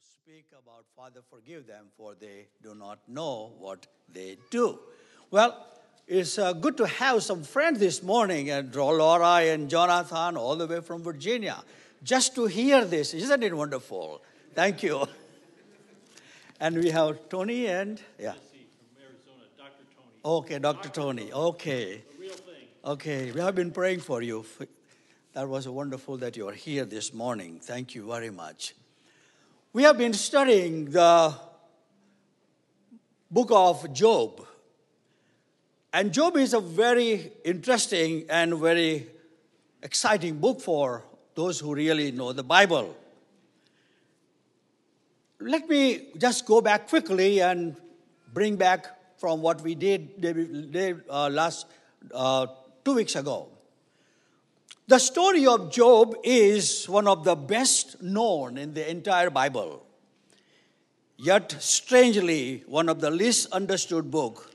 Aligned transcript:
speak 0.00 0.46
about 0.52 0.84
Father, 0.96 1.20
forgive 1.28 1.66
them, 1.66 1.86
for 1.96 2.14
they 2.14 2.46
do 2.62 2.74
not 2.74 2.98
know 3.08 3.52
what 3.58 3.86
they 4.12 4.36
do. 4.50 4.78
Well, 5.30 5.66
it's 6.06 6.38
uh, 6.38 6.52
good 6.52 6.76
to 6.78 6.86
have 6.86 7.22
some 7.22 7.42
friends 7.42 7.78
this 7.78 8.02
morning, 8.02 8.50
and 8.50 8.74
Laura 8.74 9.42
and 9.42 9.68
Jonathan, 9.68 10.36
all 10.36 10.56
the 10.56 10.66
way 10.66 10.80
from 10.80 11.02
Virginia, 11.02 11.62
just 12.02 12.34
to 12.34 12.46
hear 12.46 12.84
this. 12.84 13.14
Isn't 13.14 13.42
it 13.42 13.54
wonderful? 13.54 14.22
Thank 14.54 14.82
you. 14.82 15.06
And 16.62 16.76
we 16.76 16.90
have 16.90 17.30
Tony 17.30 17.68
and, 17.68 17.98
yeah. 18.18 18.34
Arizona, 19.00 19.46
Dr. 19.56 19.84
Tony. 19.96 20.10
Okay, 20.22 20.58
Dr. 20.58 20.88
Tony. 20.90 21.32
Okay. 21.32 22.02
Okay, 22.84 23.32
we 23.32 23.40
have 23.40 23.54
been 23.54 23.70
praying 23.70 24.00
for 24.00 24.20
you. 24.20 24.44
That 25.32 25.48
was 25.48 25.66
wonderful 25.66 26.18
that 26.18 26.36
you 26.36 26.48
are 26.48 26.52
here 26.52 26.84
this 26.84 27.14
morning. 27.14 27.60
Thank 27.62 27.94
you 27.94 28.06
very 28.06 28.30
much. 28.30 28.74
We 29.72 29.84
have 29.84 29.96
been 29.96 30.14
studying 30.14 30.86
the 30.86 31.32
book 33.30 33.50
of 33.52 33.92
Job. 33.92 34.44
And 35.92 36.12
Job 36.12 36.36
is 36.36 36.54
a 36.54 36.60
very 36.60 37.30
interesting 37.44 38.24
and 38.28 38.58
very 38.58 39.06
exciting 39.80 40.40
book 40.40 40.60
for 40.60 41.04
those 41.36 41.60
who 41.60 41.72
really 41.72 42.10
know 42.10 42.32
the 42.32 42.42
Bible. 42.42 42.96
Let 45.38 45.68
me 45.68 46.08
just 46.18 46.46
go 46.46 46.60
back 46.60 46.88
quickly 46.88 47.40
and 47.40 47.76
bring 48.34 48.56
back 48.56 49.20
from 49.20 49.40
what 49.40 49.60
we 49.60 49.76
did, 49.76 50.96
uh, 51.08 51.28
last 51.28 51.66
uh, 52.12 52.48
two 52.84 52.94
weeks 52.94 53.14
ago. 53.14 53.46
The 54.86 54.98
story 54.98 55.46
of 55.46 55.70
Job 55.70 56.16
is 56.24 56.88
one 56.88 57.06
of 57.06 57.24
the 57.24 57.36
best 57.36 58.02
known 58.02 58.58
in 58.58 58.74
the 58.74 58.90
entire 58.90 59.30
Bible, 59.30 59.86
yet 61.16 61.52
strangely 61.60 62.64
one 62.66 62.88
of 62.88 63.00
the 63.00 63.10
least 63.10 63.52
understood 63.52 64.10
book 64.10 64.52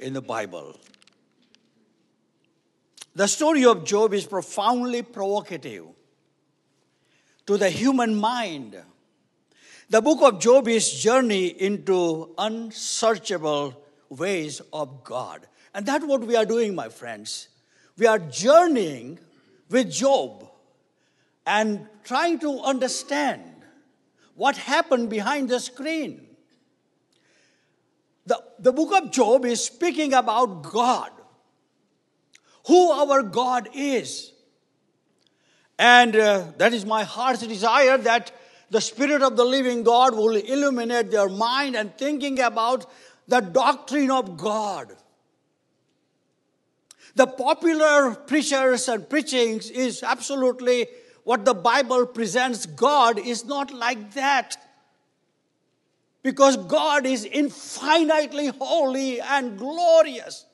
in 0.00 0.12
the 0.12 0.20
Bible. 0.20 0.78
The 3.14 3.26
story 3.26 3.64
of 3.64 3.84
Job 3.84 4.12
is 4.12 4.26
profoundly 4.26 5.00
provocative 5.00 5.86
to 7.46 7.56
the 7.56 7.70
human 7.70 8.14
mind. 8.14 8.76
The 9.88 10.02
book 10.02 10.20
of 10.20 10.40
Job 10.40 10.68
is 10.68 10.90
journey 10.92 11.46
into 11.46 12.34
unsearchable 12.36 13.80
ways 14.10 14.60
of 14.72 15.04
God. 15.04 15.46
And 15.74 15.86
that's 15.86 16.04
what 16.04 16.22
we 16.22 16.36
are 16.36 16.44
doing, 16.44 16.74
my 16.74 16.88
friends. 16.88 17.48
We 17.98 18.06
are 18.06 18.18
journeying 18.18 19.18
with 19.70 19.90
Job 19.90 20.48
and 21.46 21.86
trying 22.04 22.38
to 22.40 22.60
understand 22.60 23.42
what 24.34 24.56
happened 24.56 25.08
behind 25.08 25.48
the 25.48 25.60
screen. 25.60 26.26
The, 28.26 28.42
the 28.58 28.72
book 28.72 28.92
of 28.92 29.10
Job 29.10 29.44
is 29.44 29.64
speaking 29.64 30.12
about 30.12 30.62
God, 30.62 31.10
who 32.66 32.90
our 32.90 33.22
God 33.22 33.68
is. 33.74 34.32
And 35.78 36.16
uh, 36.16 36.44
that 36.58 36.74
is 36.74 36.84
my 36.84 37.04
heart's 37.04 37.46
desire 37.46 37.96
that 37.98 38.32
the 38.70 38.80
Spirit 38.80 39.22
of 39.22 39.36
the 39.36 39.44
living 39.44 39.84
God 39.84 40.14
will 40.16 40.34
illuminate 40.36 41.10
their 41.10 41.28
mind 41.28 41.76
and 41.76 41.96
thinking 41.96 42.40
about 42.40 42.90
the 43.28 43.40
doctrine 43.40 44.10
of 44.10 44.36
God. 44.36 44.94
The 47.16 47.26
popular 47.26 48.14
preachers 48.14 48.88
and 48.88 49.08
preachings 49.08 49.70
is 49.70 50.02
absolutely 50.02 50.86
what 51.24 51.46
the 51.46 51.54
Bible 51.54 52.04
presents 52.04 52.66
God 52.66 53.18
is 53.18 53.46
not 53.46 53.72
like 53.72 54.12
that. 54.12 54.58
Because 56.22 56.58
God 56.58 57.06
is 57.06 57.24
infinitely 57.24 58.48
holy 58.48 59.20
and 59.22 59.56
glorious. 59.58 60.44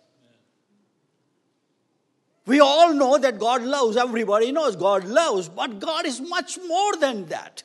We 2.46 2.61
all 2.61 2.94
know 2.94 3.18
that 3.18 3.40
God 3.40 3.62
loves, 3.62 3.96
everybody 3.96 4.52
knows 4.52 4.77
God 4.77 5.05
loves, 5.05 5.48
but 5.48 5.80
God 5.80 6.06
is 6.06 6.20
much 6.20 6.58
more 6.68 6.96
than 6.96 7.27
that. 7.27 7.64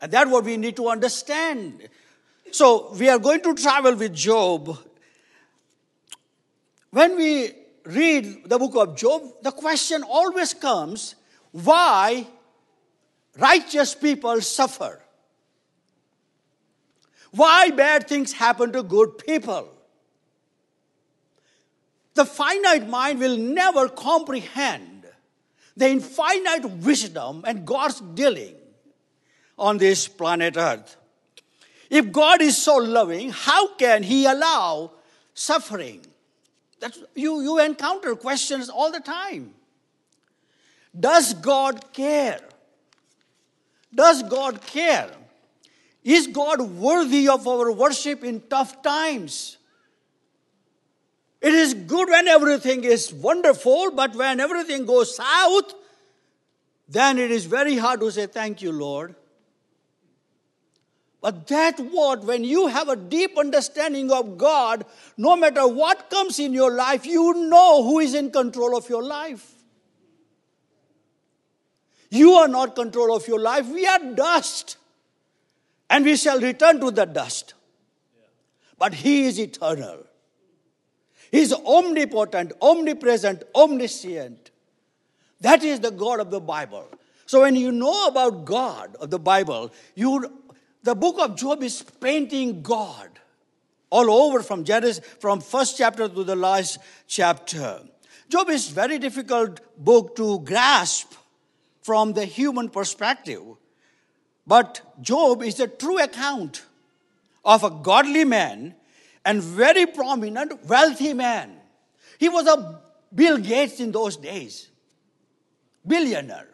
And 0.00 0.10
that's 0.10 0.28
what 0.28 0.44
we 0.44 0.56
need 0.56 0.74
to 0.76 0.88
understand. 0.88 1.88
So, 2.50 2.92
we 2.98 3.08
are 3.08 3.18
going 3.18 3.42
to 3.42 3.54
travel 3.54 3.94
with 3.94 4.12
Job. 4.12 4.76
When 6.90 7.16
we 7.16 7.59
read 7.84 8.48
the 8.48 8.58
book 8.58 8.76
of 8.76 8.96
Job, 8.96 9.22
the 9.42 9.52
question 9.52 10.02
always 10.02 10.54
comes 10.54 11.14
why 11.52 12.26
righteous 13.36 13.94
people 13.94 14.40
suffer? 14.40 15.00
Why 17.32 17.70
bad 17.70 18.08
things 18.08 18.32
happen 18.32 18.72
to 18.72 18.82
good 18.82 19.18
people? 19.18 19.68
The 22.14 22.24
finite 22.24 22.88
mind 22.88 23.20
will 23.20 23.36
never 23.36 23.88
comprehend 23.88 25.06
the 25.76 25.88
infinite 25.88 26.68
wisdom 26.84 27.44
and 27.46 27.64
God's 27.64 28.00
dealing 28.00 28.56
on 29.58 29.78
this 29.78 30.08
planet 30.08 30.56
Earth. 30.56 30.96
If 31.88 32.12
God 32.12 32.42
is 32.42 32.56
so 32.56 32.76
loving, 32.76 33.30
how 33.30 33.74
can 33.74 34.02
He 34.02 34.26
allow 34.26 34.92
suffering? 35.34 36.04
That's, 36.80 36.98
you, 37.14 37.42
you 37.42 37.60
encounter 37.60 38.16
questions 38.16 38.68
all 38.68 38.90
the 38.90 39.00
time. 39.00 39.54
Does 40.98 41.34
God 41.34 41.92
care? 41.92 42.40
Does 43.94 44.22
God 44.22 44.62
care? 44.62 45.10
Is 46.02 46.26
God 46.26 46.60
worthy 46.62 47.28
of 47.28 47.46
our 47.46 47.70
worship 47.70 48.24
in 48.24 48.40
tough 48.48 48.82
times? 48.82 49.58
It 51.40 51.54
is 51.54 51.74
good 51.74 52.08
when 52.08 52.28
everything 52.28 52.84
is 52.84 53.12
wonderful, 53.12 53.92
but 53.92 54.14
when 54.14 54.40
everything 54.40 54.84
goes 54.84 55.16
south, 55.16 55.74
then 56.88 57.18
it 57.18 57.30
is 57.30 57.44
very 57.44 57.76
hard 57.76 58.00
to 58.00 58.10
say, 58.10 58.26
Thank 58.26 58.62
you, 58.62 58.72
Lord. 58.72 59.14
But 61.20 61.46
that 61.48 61.78
what, 61.78 62.24
when 62.24 62.44
you 62.44 62.68
have 62.68 62.88
a 62.88 62.96
deep 62.96 63.36
understanding 63.36 64.10
of 64.10 64.38
God, 64.38 64.86
no 65.18 65.36
matter 65.36 65.68
what 65.68 66.08
comes 66.08 66.38
in 66.38 66.54
your 66.54 66.72
life, 66.72 67.04
you 67.04 67.34
know 67.34 67.82
who 67.82 67.98
is 67.98 68.14
in 68.14 68.30
control 68.30 68.76
of 68.76 68.88
your 68.88 69.02
life. 69.02 69.52
You 72.08 72.32
are 72.32 72.48
not 72.48 72.74
control 72.74 73.14
of 73.14 73.28
your 73.28 73.38
life. 73.38 73.66
We 73.68 73.86
are 73.86 73.98
dust. 73.98 74.78
And 75.90 76.04
we 76.04 76.16
shall 76.16 76.40
return 76.40 76.80
to 76.80 76.90
the 76.90 77.04
dust. 77.04 77.54
But 78.78 78.94
He 78.94 79.26
is 79.26 79.38
eternal. 79.38 80.06
He 81.30 81.40
is 81.40 81.52
omnipotent, 81.52 82.52
omnipresent, 82.62 83.44
omniscient. 83.54 84.50
That 85.40 85.62
is 85.62 85.80
the 85.80 85.90
God 85.90 86.18
of 86.18 86.30
the 86.30 86.40
Bible. 86.40 86.88
So 87.26 87.42
when 87.42 87.54
you 87.54 87.70
know 87.70 88.06
about 88.06 88.44
God 88.44 88.96
of 88.96 89.10
the 89.10 89.18
Bible, 89.18 89.72
you 89.94 90.32
the 90.82 90.94
book 90.94 91.16
of 91.18 91.36
Job 91.36 91.62
is 91.62 91.82
painting 92.00 92.62
God 92.62 93.08
all 93.90 94.10
over 94.10 94.42
from 94.42 94.64
Genesis, 94.64 95.04
from 95.18 95.40
first 95.40 95.76
chapter 95.76 96.08
to 96.08 96.24
the 96.24 96.36
last 96.36 96.78
chapter. 97.06 97.80
Job 98.28 98.48
is 98.48 98.68
very 98.68 98.98
difficult 98.98 99.60
book 99.76 100.14
to 100.16 100.38
grasp 100.40 101.12
from 101.82 102.12
the 102.12 102.24
human 102.24 102.68
perspective. 102.68 103.42
But 104.46 104.80
Job 105.00 105.42
is 105.42 105.58
a 105.60 105.66
true 105.66 105.98
account 105.98 106.64
of 107.44 107.64
a 107.64 107.70
godly 107.70 108.24
man 108.24 108.74
and 109.24 109.42
very 109.42 109.86
prominent, 109.86 110.64
wealthy 110.66 111.12
man. 111.12 111.56
He 112.18 112.28
was 112.28 112.46
a 112.46 112.80
Bill 113.14 113.38
Gates 113.38 113.80
in 113.80 113.90
those 113.90 114.16
days, 114.16 114.68
billionaire. 115.86 116.49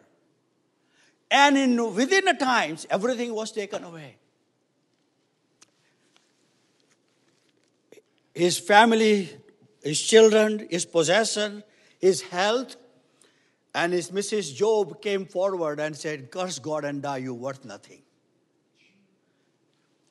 And 1.29 1.57
in, 1.57 1.93
within 1.93 2.25
the 2.25 2.33
times, 2.33 2.87
everything 2.89 3.33
was 3.33 3.51
taken 3.51 3.83
away. 3.83 4.15
His 8.33 8.57
family, 8.57 9.29
his 9.83 10.01
children, 10.01 10.67
his 10.69 10.85
possession, 10.85 11.63
his 11.99 12.21
health, 12.21 12.75
and 13.73 13.93
his 13.93 14.11
Mrs. 14.11 14.55
Job 14.55 15.01
came 15.01 15.25
forward 15.25 15.79
and 15.79 15.95
said, 15.95 16.31
Curse 16.31 16.59
God 16.59 16.85
and 16.85 17.01
die, 17.01 17.17
you 17.17 17.33
worth 17.33 17.65
nothing. 17.65 18.01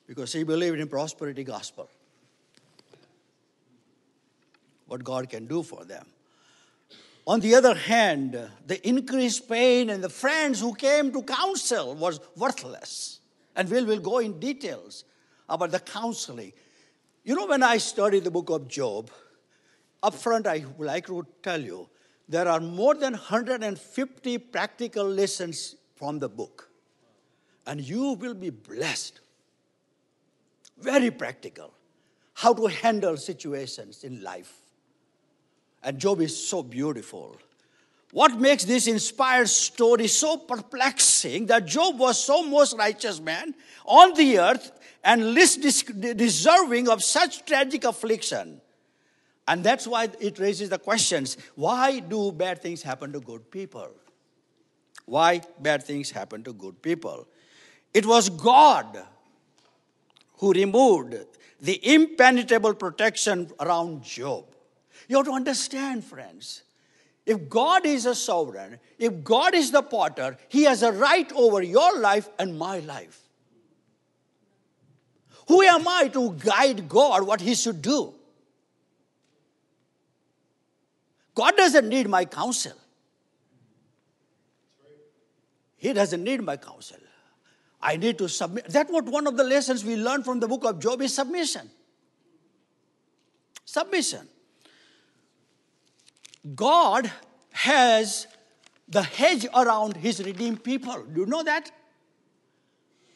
Because 0.05 0.31
he 0.31 0.43
believed 0.43 0.79
in 0.79 0.87
prosperity 0.87 1.43
gospel. 1.43 1.89
What 4.85 5.03
God 5.03 5.29
can 5.29 5.47
do 5.47 5.63
for 5.63 5.83
them. 5.83 6.05
On 7.27 7.39
the 7.41 7.53
other 7.55 7.75
hand, 7.75 8.39
the 8.65 8.87
increased 8.87 9.47
pain 9.49 9.89
and 9.89 10.03
the 10.03 10.09
friends 10.09 10.61
who 10.61 10.73
came 10.73 11.11
to 11.11 11.21
counsel 11.21 11.93
was 11.93 12.19
worthless. 12.35 13.19
And 13.55 13.69
we'll, 13.69 13.99
go 13.99 14.19
in 14.19 14.39
details 14.39 15.03
about 15.49 15.71
the 15.71 15.79
counseling. 15.79 16.53
You 17.23 17.35
know, 17.35 17.47
when 17.47 17.63
I 17.63 17.77
study 17.77 18.19
the 18.19 18.31
book 18.31 18.49
of 18.49 18.67
Job, 18.67 19.11
up 20.01 20.15
front, 20.15 20.47
I 20.47 20.63
would 20.77 20.87
like 20.87 21.07
to 21.07 21.27
tell 21.43 21.61
you 21.61 21.89
there 22.29 22.47
are 22.47 22.59
more 22.59 22.95
than 22.95 23.13
150 23.13 24.37
practical 24.37 25.05
lessons 25.05 25.75
from 25.95 26.19
the 26.19 26.29
book. 26.29 26.67
and 27.67 27.81
you 27.81 28.13
will 28.13 28.33
be 28.33 28.49
blessed. 28.49 29.19
Very 30.77 31.11
practical. 31.11 31.73
How 32.33 32.53
to 32.53 32.67
handle 32.67 33.17
situations 33.17 34.03
in 34.03 34.23
life. 34.23 34.53
And 35.83 35.99
Job 35.99 36.21
is 36.21 36.35
so 36.47 36.63
beautiful. 36.63 37.37
What 38.11 38.39
makes 38.39 38.63
this 38.63 38.87
inspired 38.87 39.49
story 39.49 40.07
so 40.07 40.37
perplexing 40.37 41.47
that 41.47 41.65
Job 41.65 41.99
was 41.99 42.23
so 42.23 42.43
most 42.43 42.77
righteous 42.77 43.19
man 43.19 43.53
on 43.85 44.13
the 44.13 44.39
earth 44.39 44.71
and 45.03 45.33
least 45.33 45.61
deserving 45.61 46.89
of 46.89 47.03
such 47.03 47.45
tragic 47.45 47.83
affliction? 47.83 48.61
And 49.47 49.63
that's 49.63 49.87
why 49.87 50.09
it 50.19 50.39
raises 50.39 50.69
the 50.69 50.79
questions 50.79 51.37
why 51.55 51.99
do 51.99 52.31
bad 52.31 52.61
things 52.61 52.81
happen 52.81 53.13
to 53.13 53.19
good 53.19 53.49
people? 53.49 53.89
Why 55.05 55.41
bad 55.59 55.83
things 55.83 56.11
happen 56.11 56.43
to 56.43 56.53
good 56.53 56.81
people? 56.81 57.27
It 57.93 58.05
was 58.05 58.29
God 58.29 59.05
who 60.39 60.51
removed 60.51 61.15
the 61.61 61.93
impenetrable 61.93 62.73
protection 62.73 63.49
around 63.59 64.03
Job. 64.03 64.45
You 65.07 65.17
have 65.17 65.25
to 65.25 65.31
understand, 65.31 66.03
friends. 66.03 66.63
If 67.25 67.49
God 67.49 67.85
is 67.85 68.05
a 68.05 68.15
sovereign, 68.15 68.79
if 68.97 69.23
God 69.23 69.53
is 69.53 69.71
the 69.71 69.81
potter, 69.81 70.37
He 70.47 70.63
has 70.63 70.83
a 70.83 70.91
right 70.91 71.29
over 71.33 71.61
your 71.61 71.99
life 71.99 72.29
and 72.39 72.57
my 72.57 72.79
life. 72.79 73.21
Who 75.47 75.61
am 75.61 75.87
I 75.87 76.09
to 76.09 76.33
guide 76.33 76.87
God 76.89 77.25
what 77.25 77.41
He 77.41 77.55
should 77.55 77.81
do? 77.81 78.13
God 81.35 81.55
doesn't 81.55 81.87
need 81.87 82.09
my 82.09 82.25
counsel. 82.25 82.73
He 85.77 85.93
doesn't 85.93 86.23
need 86.23 86.41
my 86.41 86.57
counsel. 86.57 86.97
I 87.81 87.95
need 87.97 88.17
to 88.17 88.27
submit. 88.27 88.65
That's 88.65 88.91
what 88.91 89.05
one 89.05 89.27
of 89.27 89.37
the 89.37 89.43
lessons 89.43 89.85
we 89.85 89.95
learn 89.95 90.23
from 90.23 90.39
the 90.39 90.47
book 90.47 90.65
of 90.65 90.79
Job 90.79 91.01
is 91.01 91.13
submission. 91.13 91.69
Submission. 93.65 94.27
God 96.55 97.11
has 97.51 98.27
the 98.87 99.03
hedge 99.03 99.45
around 99.53 99.97
his 99.97 100.23
redeemed 100.23 100.63
people. 100.63 101.03
Do 101.03 101.21
you 101.21 101.25
know 101.25 101.43
that? 101.43 101.71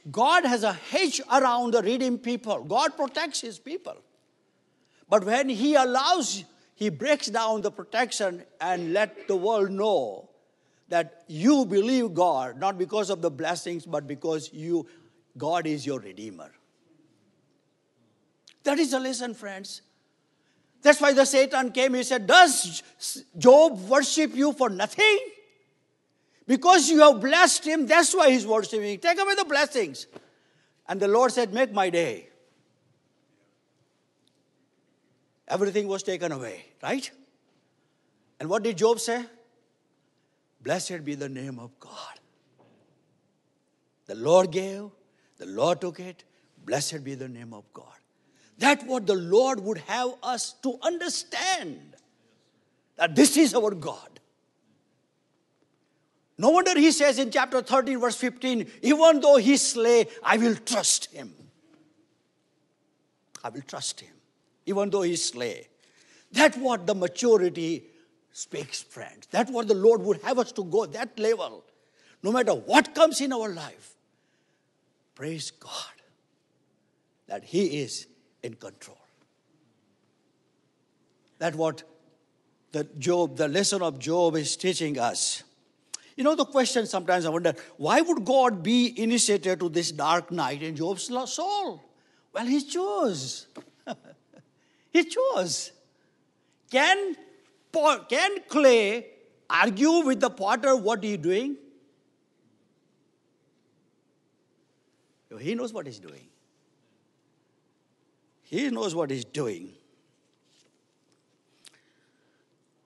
God 0.09 0.45
has 0.45 0.63
a 0.63 0.73
hedge 0.73 1.21
around 1.31 1.71
the 1.71 1.81
redeemed 1.81 2.23
people. 2.23 2.63
God 2.63 2.97
protects 2.97 3.41
his 3.41 3.59
people. 3.59 3.95
But 5.07 5.25
when 5.25 5.49
he 5.49 5.75
allows 5.75 6.43
he 6.81 6.89
breaks 6.89 7.27
down 7.27 7.61
the 7.61 7.69
protection 7.69 8.43
and 8.59 8.91
let 8.91 9.27
the 9.27 9.35
world 9.35 9.69
know 9.69 10.29
that 10.87 11.25
you 11.27 11.63
believe 11.63 12.15
God, 12.15 12.59
not 12.59 12.79
because 12.79 13.11
of 13.11 13.21
the 13.21 13.29
blessings, 13.29 13.85
but 13.85 14.07
because 14.07 14.51
you, 14.51 14.87
God 15.37 15.67
is 15.67 15.85
your 15.85 15.99
Redeemer. 15.99 16.51
That 18.63 18.79
is 18.79 18.89
the 18.89 18.99
lesson, 18.99 19.35
friends. 19.35 19.83
That's 20.81 20.99
why 20.99 21.13
the 21.13 21.25
Satan 21.25 21.71
came. 21.71 21.93
He 21.93 22.03
said, 22.03 22.25
Does 22.25 22.83
Job 23.37 23.79
worship 23.87 24.35
you 24.35 24.53
for 24.53 24.69
nothing? 24.69 25.19
Because 26.47 26.89
you 26.89 26.99
have 26.99 27.21
blessed 27.21 27.65
him, 27.65 27.85
that's 27.85 28.13
why 28.13 28.31
he's 28.31 28.45
worshiping. 28.45 28.99
Take 28.99 29.19
away 29.19 29.35
the 29.35 29.45
blessings. 29.45 30.07
And 30.87 30.99
the 30.99 31.07
Lord 31.07 31.31
said, 31.31 31.53
Make 31.53 31.71
my 31.71 31.89
day. 31.89 32.31
everything 35.51 35.87
was 35.87 36.01
taken 36.01 36.31
away, 36.31 36.65
right? 36.81 37.11
And 38.39 38.49
what 38.49 38.63
did 38.63 38.77
Job 38.77 38.99
say? 38.99 39.23
Blessed 40.63 41.03
be 41.03 41.15
the 41.15 41.29
name 41.29 41.59
of 41.59 41.77
God. 41.79 42.19
The 44.05 44.15
Lord 44.15 44.51
gave, 44.51 44.89
the 45.37 45.45
Lord 45.45 45.81
took 45.81 45.99
it. 45.99 46.23
Blessed 46.65 47.03
be 47.03 47.15
the 47.15 47.27
name 47.27 47.53
of 47.53 47.63
God. 47.73 48.00
That's 48.61 48.85
what 48.85 49.07
the 49.07 49.15
Lord 49.15 49.59
would 49.59 49.79
have 49.79 50.13
us 50.21 50.53
to 50.61 50.77
understand 50.83 51.95
that 52.95 53.15
this 53.15 53.35
is 53.35 53.55
our 53.55 53.71
God. 53.71 54.19
No 56.37 56.51
wonder 56.51 56.77
he 56.77 56.91
says 56.91 57.17
in 57.17 57.31
chapter 57.31 57.63
13, 57.63 57.99
verse 57.99 58.15
15, 58.15 58.69
even 58.83 59.19
though 59.19 59.37
he 59.37 59.57
slay, 59.57 60.05
I 60.21 60.37
will 60.37 60.55
trust 60.55 61.11
him. 61.11 61.33
I 63.43 63.49
will 63.49 63.63
trust 63.63 63.99
him 63.99 64.13
even 64.67 64.91
though 64.91 65.01
he 65.01 65.15
slay. 65.15 65.67
That's 66.31 66.57
what 66.57 66.85
the 66.85 66.95
maturity 66.95 67.85
speaks, 68.31 68.83
friends. 68.83 69.27
That's 69.31 69.51
what 69.51 69.67
the 69.67 69.73
Lord 69.73 70.01
would 70.01 70.21
have 70.21 70.37
us 70.39 70.51
to 70.53 70.63
go, 70.63 70.85
that 70.85 71.17
level. 71.19 71.63
No 72.23 72.31
matter 72.31 72.53
what 72.53 72.93
comes 72.93 73.21
in 73.21 73.33
our 73.33 73.49
life, 73.49 73.95
praise 75.15 75.49
God 75.51 75.95
that 77.27 77.43
He 77.43 77.81
is 77.81 78.07
in 78.43 78.55
control. 78.55 78.97
That's 81.39 81.55
what 81.55 81.83
the 82.71 82.83
Job, 82.97 83.38
the 83.38 83.47
lesson 83.47 83.81
of 83.81 83.99
Job 83.99 84.35
is 84.35 84.55
teaching 84.55 84.97
us. 84.99 85.43
You 86.15 86.23
know, 86.23 86.35
the 86.35 86.45
question 86.45 86.85
sometimes 86.85 87.25
I 87.25 87.29
wonder 87.29 87.53
why 87.77 88.01
would 88.01 88.25
God 88.25 88.61
be 88.61 88.93
initiated 89.01 89.59
to 89.59 89.69
this 89.69 89.91
dark 89.91 90.31
night 90.31 90.61
in 90.61 90.75
Job's 90.75 91.09
soul? 91.33 91.83
Well, 92.33 92.45
He 92.45 92.61
chose. 92.61 93.47
He 94.93 95.05
chose. 95.05 95.71
Can, 96.69 97.15
can 98.09 98.39
clay 98.47 99.07
argue 99.49 100.05
with 100.05 100.19
the 100.19 100.29
potter 100.29 100.75
what 100.75 101.03
he's 101.03 101.17
doing? 101.17 101.57
He 105.39 105.55
knows 105.55 105.71
what 105.71 105.85
he's 105.85 105.99
doing. 105.99 106.27
He 108.51 108.69
knows 108.69 108.94
what 108.94 109.09
he's 109.09 109.24
doing. 109.24 109.71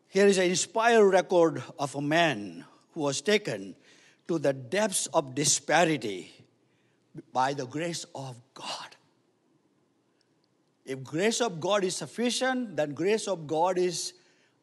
Here 0.09 0.27
is 0.27 0.37
an 0.37 0.45
inspired 0.45 1.09
record 1.09 1.63
of 1.79 1.95
a 1.95 2.01
man 2.01 2.65
who 2.93 3.01
was 3.01 3.19
taken 3.19 3.75
to 4.27 4.37
the 4.37 4.53
depths 4.53 5.07
of 5.07 5.33
disparity 5.33 6.31
by 7.33 7.53
the 7.53 7.65
grace 7.65 8.05
of 8.13 8.39
God. 8.53 8.95
If 10.85 11.03
grace 11.03 11.41
of 11.41 11.59
God 11.59 11.83
is 11.83 11.95
sufficient, 11.95 12.75
then 12.75 12.93
grace 12.93 13.27
of 13.27 13.47
God 13.47 13.79
is 13.79 14.13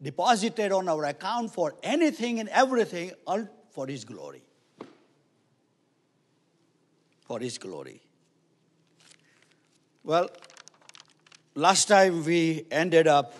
deposited 0.00 0.70
on 0.70 0.88
our 0.88 1.04
account 1.06 1.52
for 1.52 1.74
anything 1.82 2.38
and 2.38 2.48
everything 2.50 3.10
all 3.26 3.48
for 3.72 3.88
His 3.88 4.04
glory. 4.04 4.44
For 7.22 7.40
His 7.40 7.58
glory. 7.58 8.00
Well, 10.04 10.28
last 11.54 11.86
time 11.86 12.24
we 12.24 12.64
ended 12.70 13.06
up 13.06 13.34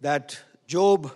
that 0.00 0.38
Job 0.66 1.12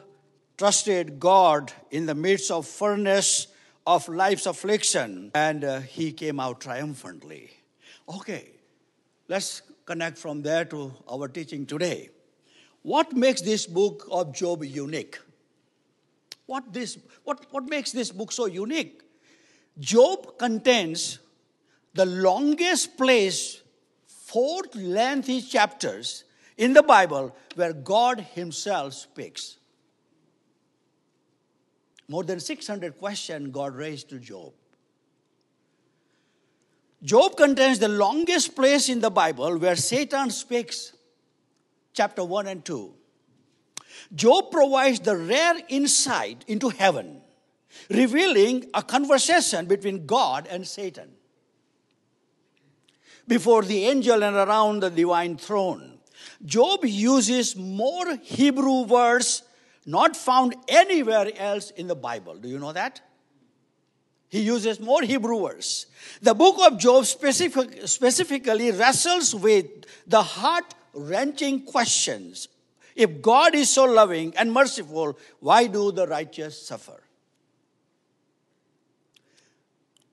trusted 0.56 1.18
God 1.18 1.72
in 1.90 2.06
the 2.06 2.14
midst 2.14 2.50
of 2.50 2.66
furnace 2.66 3.48
of 3.86 4.08
life's 4.08 4.46
affliction 4.46 5.30
and 5.34 5.64
uh, 5.64 5.80
he 5.80 6.12
came 6.12 6.38
out 6.38 6.60
triumphantly. 6.60 7.50
Okay, 8.08 8.50
let's 9.28 9.62
connect 9.84 10.18
from 10.18 10.42
there 10.42 10.64
to 10.66 10.92
our 11.10 11.26
teaching 11.26 11.66
today. 11.66 12.10
What 12.82 13.12
makes 13.12 13.40
this 13.40 13.66
book 13.66 14.06
of 14.10 14.32
Job 14.32 14.64
unique? 14.64 15.18
What, 16.46 16.72
this, 16.72 16.98
what, 17.24 17.46
what 17.50 17.68
makes 17.68 17.92
this 17.92 18.10
book 18.10 18.30
so 18.32 18.46
unique? 18.46 19.02
Job 19.78 20.38
contains 20.38 21.18
the 21.94 22.06
longest 22.06 22.96
place, 22.96 23.61
four 24.32 24.62
lengthy 24.74 25.42
chapters 25.42 26.24
in 26.56 26.72
the 26.72 26.82
Bible 26.82 27.36
where 27.54 27.72
God 27.74 28.20
Himself 28.20 28.94
speaks. 28.94 29.58
More 32.08 32.24
than 32.24 32.40
600 32.40 32.98
questions 32.98 33.50
God 33.52 33.76
raised 33.76 34.08
to 34.08 34.18
Job. 34.18 34.52
Job 37.02 37.36
contains 37.36 37.78
the 37.78 37.88
longest 37.88 38.54
place 38.54 38.88
in 38.88 39.00
the 39.00 39.10
Bible 39.10 39.58
where 39.58 39.76
Satan 39.76 40.30
speaks, 40.30 40.94
chapter 41.92 42.24
1 42.24 42.46
and 42.46 42.64
2. 42.64 42.94
Job 44.14 44.50
provides 44.50 45.00
the 45.00 45.16
rare 45.16 45.56
insight 45.68 46.44
into 46.46 46.70
heaven, 46.70 47.20
revealing 47.90 48.66
a 48.72 48.82
conversation 48.82 49.66
between 49.66 50.06
God 50.06 50.46
and 50.48 50.66
Satan 50.66 51.10
before 53.26 53.62
the 53.62 53.84
angel 53.86 54.22
and 54.22 54.36
around 54.36 54.80
the 54.80 54.90
divine 54.90 55.36
throne. 55.36 55.98
Job 56.44 56.84
uses 56.84 57.56
more 57.56 58.16
Hebrew 58.22 58.82
words 58.82 59.42
not 59.86 60.16
found 60.16 60.54
anywhere 60.68 61.30
else 61.36 61.70
in 61.70 61.86
the 61.86 61.94
Bible. 61.94 62.36
Do 62.36 62.48
you 62.48 62.58
know 62.58 62.72
that? 62.72 63.00
He 64.28 64.40
uses 64.40 64.80
more 64.80 65.02
Hebrew 65.02 65.36
words. 65.36 65.86
The 66.22 66.34
book 66.34 66.56
of 66.66 66.78
Job 66.78 67.04
specific, 67.04 67.86
specifically 67.86 68.70
wrestles 68.70 69.34
with 69.34 69.66
the 70.06 70.22
heart 70.22 70.74
wrenching 70.94 71.66
questions. 71.66 72.48
If 72.94 73.20
God 73.20 73.54
is 73.54 73.70
so 73.70 73.84
loving 73.84 74.34
and 74.36 74.52
merciful, 74.52 75.18
why 75.40 75.66
do 75.66 75.92
the 75.92 76.06
righteous 76.06 76.66
suffer? 76.66 77.02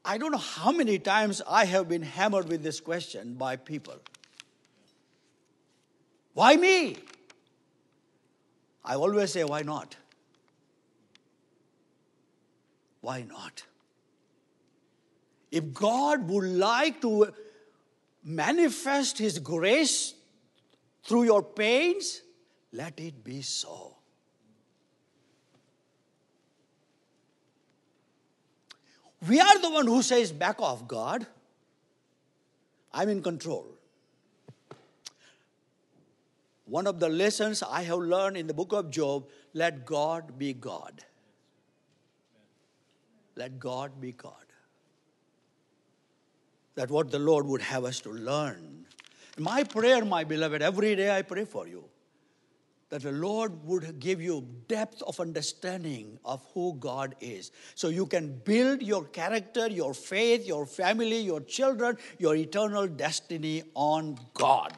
I 0.09 0.17
don't 0.17 0.31
know 0.31 0.39
how 0.39 0.71
many 0.71 0.97
times 0.97 1.39
I 1.47 1.65
have 1.65 1.87
been 1.87 2.01
hammered 2.01 2.49
with 2.49 2.63
this 2.63 2.79
question 2.79 3.35
by 3.35 3.57
people. 3.57 3.93
Why 6.33 6.55
me? 6.55 6.97
I 8.83 8.95
always 8.95 9.33
say, 9.33 9.43
why 9.43 9.61
not? 9.61 9.95
Why 13.01 13.21
not? 13.21 13.61
If 15.51 15.75
God 15.75 16.27
would 16.27 16.45
like 16.45 17.01
to 17.01 17.31
manifest 18.23 19.19
His 19.19 19.37
grace 19.37 20.15
through 21.03 21.25
your 21.25 21.43
pains, 21.43 22.23
let 22.73 22.99
it 22.99 23.23
be 23.23 23.43
so. 23.43 23.98
We 29.27 29.39
are 29.39 29.59
the 29.59 29.69
one 29.69 29.87
who 29.87 30.01
says, 30.01 30.31
back 30.31 30.61
off, 30.61 30.87
God. 30.87 31.25
I'm 32.93 33.09
in 33.09 33.21
control. 33.21 33.67
One 36.65 36.87
of 36.87 36.99
the 36.99 37.09
lessons 37.09 37.63
I 37.63 37.83
have 37.83 37.99
learned 37.99 38.37
in 38.37 38.47
the 38.47 38.53
book 38.53 38.73
of 38.73 38.91
Job 38.91 39.27
let 39.53 39.85
God 39.85 40.37
be 40.37 40.53
God. 40.53 41.03
Let 43.35 43.59
God 43.59 43.99
be 43.99 44.11
God. 44.11 44.33
That 46.75 46.89
what 46.89 47.11
the 47.11 47.19
Lord 47.19 47.45
would 47.47 47.61
have 47.61 47.85
us 47.85 47.99
to 48.01 48.11
learn. 48.11 48.85
My 49.37 49.63
prayer, 49.63 50.05
my 50.05 50.23
beloved, 50.23 50.61
every 50.61 50.95
day 50.95 51.15
I 51.15 51.23
pray 51.23 51.45
for 51.45 51.67
you 51.67 51.85
that 52.89 53.03
the 53.03 53.11
Lord 53.11 53.63
would 53.65 53.99
give 53.99 54.21
you 54.21 54.47
depth 54.67 55.03
of 55.03 55.19
understanding 55.19 56.17
of 56.25 56.43
who 56.53 56.73
God 56.79 57.15
is. 57.19 57.51
So 57.75 57.89
you 57.89 58.07
can 58.07 58.41
build 58.43 58.81
your 58.81 59.05
character, 59.05 59.67
your 59.67 59.93
faith, 59.93 60.45
your 60.45 60.65
family, 60.65 61.19
your 61.19 61.41
children, 61.41 61.97
your 62.17 62.35
eternal 62.35 62.87
destiny 62.87 63.63
on 63.75 64.17
God. 64.33 64.73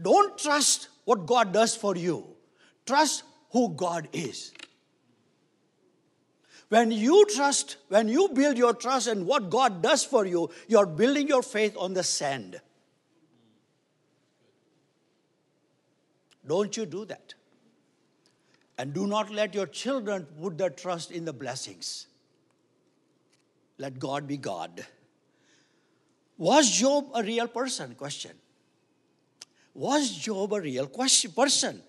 Don't 0.00 0.36
trust 0.36 0.88
what 1.06 1.24
God 1.24 1.52
does 1.52 1.74
for 1.74 1.96
you, 1.96 2.26
trust 2.84 3.22
who 3.50 3.70
God 3.70 4.08
is. 4.12 4.52
When 6.68 6.90
you 6.90 7.24
trust, 7.26 7.76
when 7.88 8.08
you 8.08 8.28
build 8.28 8.58
your 8.58 8.74
trust 8.74 9.06
in 9.06 9.24
what 9.24 9.50
God 9.50 9.82
does 9.82 10.04
for 10.04 10.26
you, 10.26 10.50
you're 10.66 10.84
building 10.84 11.28
your 11.28 11.42
faith 11.42 11.76
on 11.78 11.94
the 11.94 12.02
sand. 12.02 12.60
Don't 16.46 16.76
you 16.76 16.86
do 16.86 17.04
that. 17.06 17.34
And 18.78 18.92
do 18.92 19.06
not 19.06 19.30
let 19.30 19.54
your 19.54 19.66
children 19.66 20.26
put 20.40 20.58
their 20.58 20.70
trust 20.70 21.10
in 21.10 21.24
the 21.24 21.32
blessings. 21.32 22.06
Let 23.78 23.98
God 23.98 24.26
be 24.26 24.36
God. 24.36 24.84
Was 26.38 26.70
Job 26.70 27.06
a 27.14 27.22
real 27.22 27.48
person? 27.48 27.94
Question. 27.94 28.32
Was 29.74 30.10
Job 30.10 30.54
a 30.54 30.60
real 30.60 30.86
question, 30.86 31.32
person? 31.32 31.82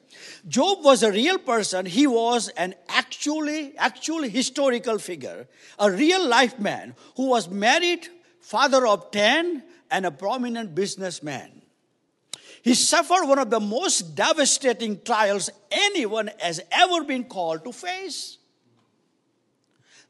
Job 0.48 0.84
was 0.84 1.04
a 1.04 1.12
real 1.12 1.38
person. 1.38 1.86
He 1.86 2.06
was 2.06 2.50
an 2.50 2.76
actually, 2.90 3.78
actually 3.78 4.30
historical 4.30 5.00
figure, 5.00 5.48
a 5.80 5.90
real 5.90 6.28
life 6.28 6.60
man 6.60 6.96
who 7.16 7.28
was 7.28 7.50
married, 7.50 8.08
father 8.42 8.86
of 8.86 9.12
10, 9.12 9.64
and 9.90 10.06
a 10.06 10.12
prominent 10.12 10.76
businessman. 10.76 11.57
He 12.68 12.74
suffered 12.74 13.26
one 13.26 13.40
of 13.40 13.50
the 13.50 13.62
most 13.62 14.14
devastating 14.14 15.00
trials 15.02 15.50
anyone 15.72 16.30
has 16.38 16.60
ever 16.70 17.06
been 17.06 17.24
called 17.24 17.64
to 17.64 17.72
face. 17.72 18.40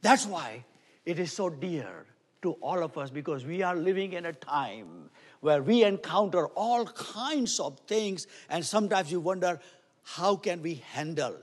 That's 0.01 0.25
why 0.25 0.65
it 1.05 1.19
is 1.19 1.31
so 1.31 1.51
dear 1.51 2.07
to 2.41 2.53
all 2.53 2.81
of 2.81 2.97
us 2.97 3.11
because 3.11 3.45
we 3.45 3.61
are 3.61 3.75
living 3.75 4.13
in 4.13 4.25
a 4.25 4.33
time 4.33 5.11
where 5.41 5.61
we 5.61 5.83
encounter 5.83 6.47
all 6.47 6.87
kinds 6.87 7.59
of 7.59 7.79
things 7.81 8.25
and 8.49 8.65
sometimes 8.65 9.11
you 9.11 9.19
wonder 9.19 9.59
how 10.01 10.35
can 10.35 10.63
we 10.63 10.81
handle 10.93 11.35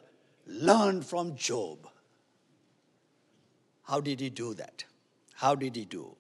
learn 0.49 1.00
from 1.00 1.37
job? 1.37 1.87
How 3.85 4.00
did 4.00 4.18
he 4.18 4.30
do 4.30 4.54
that? 4.54 4.83
How 5.35 5.54
did 5.54 5.76
he 5.76 5.85
do? 5.85 6.16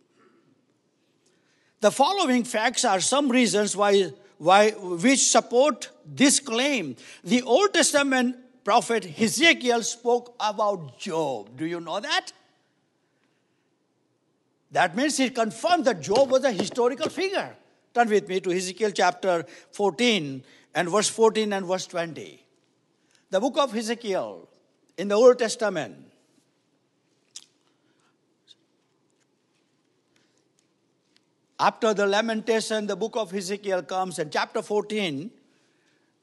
The 1.80 1.90
following 1.90 2.44
facts 2.44 2.84
are 2.84 3.00
some 3.00 3.28
reasons 3.28 3.76
why 3.76 4.12
why, 4.38 4.70
which 4.70 5.26
support 5.26 5.90
this 6.04 6.40
claim. 6.40 6.96
The 7.22 7.42
Old 7.42 7.74
Testament 7.74 8.36
prophet 8.64 9.20
Ezekiel 9.20 9.82
spoke 9.82 10.34
about 10.40 10.98
Job. 10.98 11.56
Do 11.56 11.66
you 11.66 11.80
know 11.80 12.00
that? 12.00 12.32
That 14.72 14.96
means 14.96 15.16
he 15.16 15.30
confirmed 15.30 15.84
that 15.84 16.00
Job 16.00 16.30
was 16.30 16.42
a 16.44 16.50
historical 16.50 17.08
figure. 17.08 17.54
Turn 17.94 18.08
with 18.08 18.28
me 18.28 18.40
to 18.40 18.50
Ezekiel 18.50 18.90
chapter 18.90 19.44
14 19.70 20.42
and 20.74 20.88
verse 20.88 21.08
14 21.08 21.52
and 21.52 21.64
verse 21.64 21.86
20. 21.86 22.44
The 23.30 23.40
book 23.40 23.56
of 23.58 23.76
Ezekiel 23.76 24.48
in 24.98 25.08
the 25.08 25.14
Old 25.14 25.38
Testament. 25.38 25.96
After 31.58 31.94
the 31.94 32.06
lamentation, 32.06 32.86
the 32.86 32.96
book 32.96 33.16
of 33.16 33.32
Ezekiel 33.32 33.82
comes, 33.82 34.18
and 34.18 34.30
chapter 34.32 34.60
14 34.60 35.30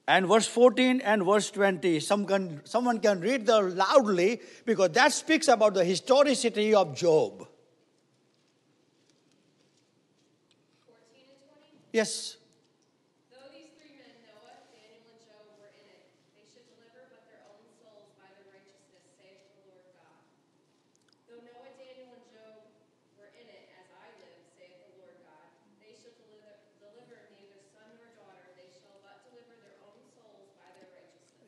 and 0.07 0.27
verse 0.27 0.47
14 0.47 1.01
and 1.01 1.23
verse 1.23 1.51
20. 1.51 1.99
Some 2.01 2.25
can, 2.25 2.61
someone 2.65 2.99
can 2.99 3.21
read 3.21 3.45
them 3.45 3.75
loudly 3.75 4.41
because 4.65 4.89
that 4.89 5.13
speaks 5.13 5.47
about 5.47 5.73
the 5.73 5.85
historicity 5.85 6.73
of 6.73 6.95
Job. 6.95 7.47
Yes. 11.93 12.37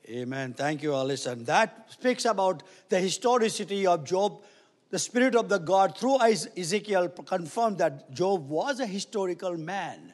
Amen. 0.09 0.53
Thank 0.53 0.83
you, 0.83 0.93
Alison. 0.93 1.45
That 1.45 1.87
speaks 1.89 2.25
about 2.25 2.63
the 2.89 2.99
historicity 2.99 3.87
of 3.87 4.03
Job. 4.03 4.41
The 4.89 4.99
Spirit 4.99 5.35
of 5.35 5.47
the 5.49 5.59
God 5.59 5.97
through 5.97 6.19
Ezekiel 6.21 7.09
confirmed 7.09 7.77
that 7.77 8.11
Job 8.11 8.47
was 8.49 8.79
a 8.79 8.85
historical 8.85 9.57
man. 9.57 10.13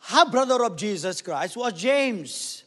Half 0.00 0.32
brother 0.32 0.62
of 0.64 0.76
Jesus 0.76 1.22
Christ 1.22 1.56
was 1.56 1.72
James. 1.72 2.64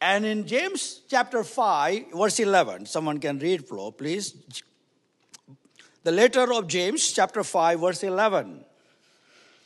And 0.00 0.24
in 0.24 0.46
James 0.46 1.02
chapter 1.08 1.44
5, 1.44 2.12
verse 2.14 2.40
11, 2.40 2.86
someone 2.86 3.18
can 3.18 3.38
read, 3.38 3.66
Flo, 3.66 3.92
please. 3.92 4.34
The 6.02 6.12
letter 6.12 6.52
of 6.52 6.66
James, 6.66 7.12
chapter 7.12 7.44
5, 7.44 7.80
verse 7.80 8.02
11. 8.02 8.64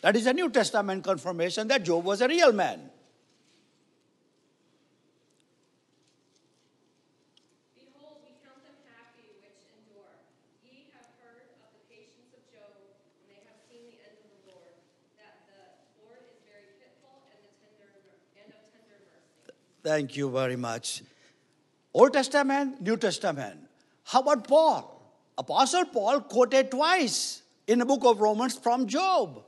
That 0.02 0.16
is 0.16 0.26
a 0.26 0.32
New 0.32 0.50
Testament 0.50 1.02
confirmation 1.02 1.68
that 1.68 1.82
Job 1.82 2.04
was 2.04 2.20
a 2.20 2.28
real 2.28 2.52
man. 2.52 2.90
Thank 19.84 20.16
you 20.16 20.30
very 20.30 20.56
much. 20.56 21.02
Old 21.92 22.14
Testament, 22.14 22.80
New 22.80 22.96
Testament. 22.96 23.60
How 24.04 24.20
about 24.20 24.48
Paul? 24.48 24.90
Apostle 25.36 25.84
Paul 25.84 26.22
quoted 26.22 26.70
twice 26.70 27.42
in 27.66 27.80
the 27.80 27.84
book 27.84 28.00
of 28.04 28.18
Romans 28.18 28.56
from 28.56 28.86
Job. 28.86 29.42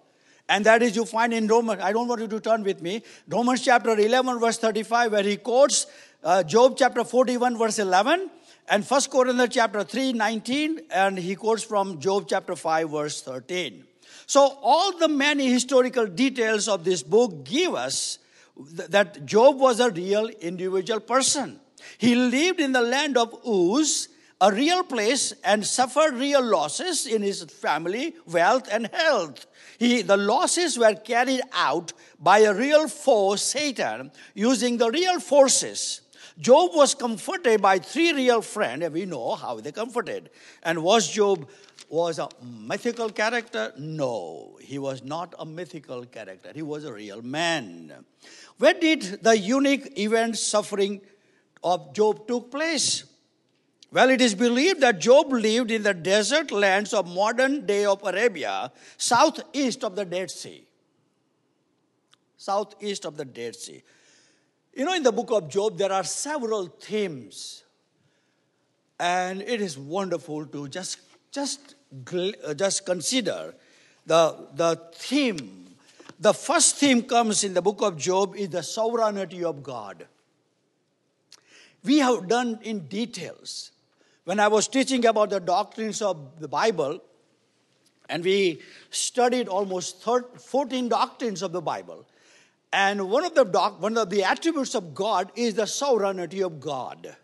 And 0.47 0.67
that 0.67 0.83
is 0.83 0.95
you 0.95 1.07
find 1.07 1.33
in 1.33 1.49
Romans, 1.49 1.81
I 1.83 1.93
don't 1.93 2.07
want 2.07 2.21
you 2.21 2.29
to 2.29 2.39
turn 2.39 2.65
with 2.65 2.83
me, 2.83 3.03
Romans 3.29 3.65
chapter 3.65 3.99
11, 3.99 4.39
verse 4.39 4.59
35, 4.59 5.13
where 5.13 5.23
he 5.23 5.39
quotes 5.39 5.87
uh, 6.23 6.43
Job 6.43 6.77
chapter 6.77 7.03
41, 7.03 7.57
verse 7.57 7.79
11, 7.79 8.31
and 8.69 8.85
1 8.85 9.03
Corinthians 9.11 9.55
chapter 9.55 9.85
3, 9.85 10.13
19, 10.13 10.81
and 10.91 11.19
he 11.19 11.35
quotes 11.35 11.63
from 11.63 11.99
Job 11.99 12.27
chapter 12.29 12.55
5, 12.55 12.91
verse 12.91 13.23
13. 13.23 13.85
So 14.27 14.59
all 14.63 14.97
the 14.99 15.09
many 15.09 15.51
historical 15.51 16.07
details 16.07 16.69
of 16.69 16.85
this 16.85 17.03
book 17.03 17.45
give 17.45 17.75
us 17.75 18.19
that 18.57 19.27
Job 19.27 19.59
was 19.59 19.81
a 19.81 19.91
real 19.91 20.29
individual 20.29 21.01
person. 21.01 21.61
He 21.99 22.15
lived 22.15 22.61
in 22.61 22.73
the 22.73 22.81
land 22.81 23.17
of 23.17 23.35
Uz, 23.47 24.09
a 24.41 24.53
real 24.53 24.83
place, 24.83 25.33
and 25.45 25.65
suffered 25.65 26.15
real 26.15 26.43
losses 26.43 27.07
in 27.07 27.23
his 27.23 27.43
family, 27.45 28.15
wealth, 28.27 28.69
and 28.71 28.87
health. 28.89 29.47
He, 29.79 30.03
the 30.03 30.17
losses 30.17 30.79
were 30.79 30.95
carried 30.95 31.43
out 31.53 31.93
by 32.19 32.41
a 32.41 32.55
real 32.55 32.89
foe, 32.89 33.37
Satan, 33.37 34.11
using 34.35 34.79
the 34.79 34.91
real 34.91 35.21
forces. 35.21 36.03
Job 36.39 36.73
was 36.75 36.95
comforted 36.95 37.63
by 37.63 37.79
three 37.79 38.13
real 38.13 38.43
friends, 38.43 38.85
and 38.85 38.93
we 38.93 39.07
know 39.07 39.35
how 39.37 39.59
they 39.61 39.73
comforted. 39.73 40.31
And 40.63 40.83
was 40.83 41.09
Job 41.09 41.49
was 41.89 42.19
a 42.19 42.29
mythical 42.43 43.09
character? 43.11 43.73
No, 43.79 44.59
he 44.61 44.79
was 44.79 45.03
not 45.03 45.35
a 45.39 45.47
mythical 45.47 46.05
character. 46.05 46.51
He 46.55 46.63
was 46.63 46.85
a 46.85 46.93
real 46.93 47.23
man. 47.23 47.93
Where 48.59 48.75
did 48.75 49.23
the 49.23 49.37
unique 49.37 49.99
event 49.99 50.39
suffering 50.39 51.01
of 51.63 51.95
Job 51.95 52.27
took 52.27 52.51
place? 52.51 53.05
Well, 53.93 54.11
it 54.11 54.21
is 54.21 54.35
believed 54.35 54.81
that 54.81 54.99
Job 54.99 55.33
lived 55.33 55.71
in 55.71 55.83
the 55.83 55.95
desert 55.95 56.51
lands 56.51 56.93
of 56.93 57.07
modern 57.07 57.67
day 57.67 57.85
of 57.85 58.03
Arabia, 58.05 58.73
southeast 58.97 59.85
of 59.85 59.95
the 59.95 60.05
Dead 60.05 60.31
Sea. 60.31 60.67
Southeast 62.37 63.05
of 63.05 63.17
the 63.17 63.25
Dead 63.25 63.55
Sea. 63.55 63.83
You 64.75 64.85
know, 64.85 64.95
in 64.95 65.03
the 65.03 65.13
book 65.13 65.31
of 65.31 65.49
Job, 65.49 65.79
there 65.79 65.93
are 65.93 66.05
several 66.05 66.67
themes, 66.67 67.65
and 69.01 69.41
it 69.41 69.63
is 69.63 69.79
wonderful 69.79 70.45
to 70.47 70.69
just 70.69 70.99
just 71.31 71.75
uh, 72.13 72.55
just 72.55 72.85
consider 72.85 73.55
the 74.05 74.49
the 74.55 74.81
theme. 74.95 75.66
The 76.19 76.33
first 76.33 76.77
theme 76.77 77.03
comes 77.03 77.45
in 77.45 77.53
the 77.53 77.61
book 77.61 77.83
of 77.83 77.99
Job 77.99 78.37
is 78.37 78.49
the 78.49 78.63
sovereignty 78.63 79.45
of 79.45 79.63
God. 79.63 80.07
We 81.85 81.99
have 81.99 82.27
done 82.27 82.59
in 82.63 82.87
details 82.87 83.71
when 84.25 84.41
I 84.41 84.49
was 84.49 84.67
teaching 84.67 85.05
about 85.05 85.31
the 85.31 85.41
doctrines 85.41 86.01
of 86.01 86.41
the 86.41 86.49
Bible, 86.49 87.01
and 88.09 88.25
we 88.25 88.63
studied 88.91 89.47
almost 89.47 90.03
13, 90.03 90.39
14 90.39 90.89
doctrines 90.89 91.43
of 91.43 91.53
the 91.53 91.61
Bible. 91.61 92.07
And 92.73 93.11
one 93.11 93.25
of 93.25 93.35
the 93.35 93.45
doc, 93.45 93.81
one 93.81 93.99
of 93.99 94.11
the 94.11 94.25
attributes 94.25 94.75
of 94.75 94.95
God 94.95 95.31
is 95.37 95.55
the 95.55 95.67
sovereignty 95.67 96.43
of 96.43 96.61
God. 96.61 97.15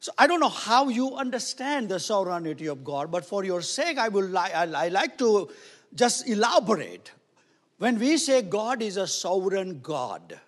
So 0.00 0.12
I 0.18 0.26
don't 0.26 0.40
know 0.40 0.48
how 0.48 0.88
you 0.88 1.14
understand 1.14 1.88
the 1.88 1.98
sovereignty 1.98 2.66
of 2.66 2.84
God, 2.84 3.10
but 3.10 3.24
for 3.24 3.42
your 3.42 3.62
sake, 3.62 3.98
I 3.98 4.08
will 4.08 4.24
li- 4.24 4.36
I, 4.36 4.64
I 4.64 4.88
like 4.88 5.16
to 5.18 5.48
just 5.94 6.28
elaborate. 6.28 7.10
When 7.82 7.98
we 7.98 8.16
say 8.16 8.42
God 8.42 8.80
is 8.80 8.96
a 8.96 9.08
sovereign 9.08 9.80
God, 9.80 10.38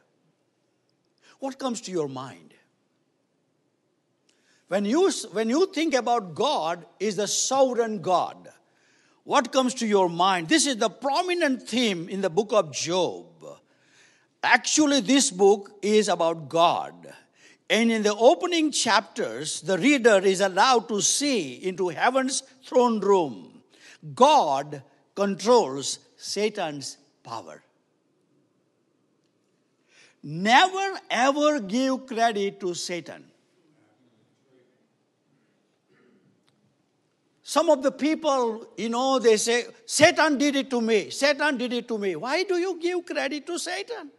what 1.40 1.58
comes 1.58 1.80
to 1.80 1.90
your 1.90 2.06
mind? 2.06 2.54
When 4.68 4.84
you, 4.84 5.10
when 5.32 5.50
you 5.50 5.66
think 5.66 5.94
about 5.94 6.36
God 6.36 6.86
is 7.00 7.16
the 7.16 7.26
sovereign 7.26 8.00
God, 8.00 8.50
what 9.24 9.50
comes 9.50 9.74
to 9.74 9.86
your 9.88 10.08
mind? 10.08 10.48
This 10.48 10.64
is 10.64 10.76
the 10.76 10.88
prominent 10.88 11.64
theme 11.68 12.08
in 12.08 12.20
the 12.20 12.30
book 12.30 12.52
of 12.52 12.72
Job. 12.72 13.26
Actually, 14.40 15.00
this 15.00 15.32
book 15.32 15.72
is 15.82 16.06
about 16.06 16.48
God. 16.48 17.12
And 17.68 17.90
in 17.90 18.04
the 18.04 18.14
opening 18.14 18.70
chapters, 18.70 19.60
the 19.60 19.76
reader 19.76 20.18
is 20.18 20.40
allowed 20.40 20.86
to 20.86 21.00
see 21.00 21.54
into 21.54 21.88
heaven's 21.88 22.44
throne 22.62 23.00
room. 23.00 23.60
God 24.14 24.84
controls 25.16 25.98
Satan's 26.16 26.98
power. 27.25 27.62
Never 30.23 31.00
ever 31.11 31.61
give 31.61 32.07
credit 32.07 32.61
to 32.61 32.75
Satan. 32.75 33.25
Some 37.43 37.69
of 37.69 37.83
the 37.83 37.93
people, 37.93 38.66
you 38.76 38.88
know, 38.88 39.19
they 39.19 39.37
say, 39.37 39.66
Satan 39.85 40.38
did 40.38 40.57
it 40.57 40.71
to 40.71 40.81
me. 40.81 41.11
Satan 41.11 41.59
did 41.59 41.75
it 41.75 41.87
to 41.88 41.99
me. 41.99 42.16
Why 42.16 42.43
do 42.45 42.57
you 42.57 42.81
give 42.81 43.04
credit 43.04 43.47
to 43.47 43.59
Satan? 43.59 44.11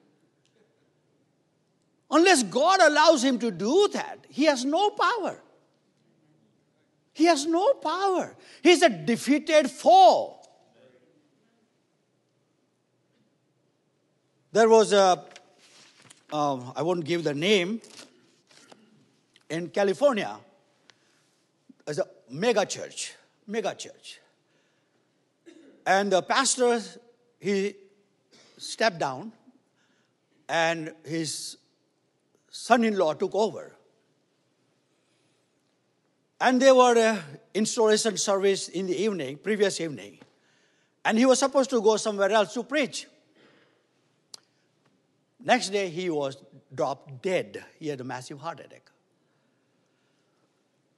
Unless 2.12 2.44
God 2.44 2.82
allows 2.82 3.24
him 3.24 3.40
to 3.40 3.50
do 3.50 3.90
that, 3.94 4.20
he 4.30 4.46
has 4.46 4.64
no 4.64 4.92
power. 4.92 5.42
He 7.14 7.26
has 7.26 7.48
no 7.48 7.74
power. 7.74 8.36
He's 8.62 8.84
a 8.84 8.90
defeated 8.90 9.72
foe. 9.72 10.38
There 14.56 14.70
was 14.70 14.94
a, 14.94 15.22
um, 16.32 16.72
I 16.78 16.82
won't 16.82 17.04
give 17.04 17.26
the 17.26 17.34
name, 17.34 17.82
in 19.50 19.68
California, 19.68 20.38
there's 21.84 22.00
a 22.00 22.08
mega 22.30 22.65
church, 22.65 23.15
mega 23.46 23.76
church. 23.76 24.22
And 25.86 26.10
the 26.10 26.22
pastor, 26.22 26.80
he 27.38 27.76
stepped 28.58 28.98
down, 28.98 29.34
and 30.48 30.94
his 31.04 31.58
son 32.50 32.86
in 32.86 32.98
law 32.98 33.13
took 33.13 33.36
over. 33.36 33.76
And 36.39 36.62
they 36.62 36.72
were 36.72 36.98
uh, 36.98 37.22
installation 37.54 38.15
service 38.15 38.70
in 38.70 38.88
the 38.88 38.96
evening, 38.96 39.36
previous 39.36 39.82
evening. 39.82 40.20
And 41.04 41.18
he 41.18 41.26
was 41.26 41.39
supposed 41.39 41.72
to 41.72 41.82
go 41.82 41.98
somewhere 41.98 42.32
else 42.32 42.54
to 42.54 42.63
preach. 42.63 43.08
Next 45.45 45.69
day, 45.69 45.89
he 45.89 46.10
was 46.10 46.38
dropped 46.73 47.21
dead. 47.21 47.63
He 47.79 47.88
had 47.88 48.01
a 48.01 48.03
massive 48.03 48.39
heart 48.39 48.60
attack. 48.60 48.89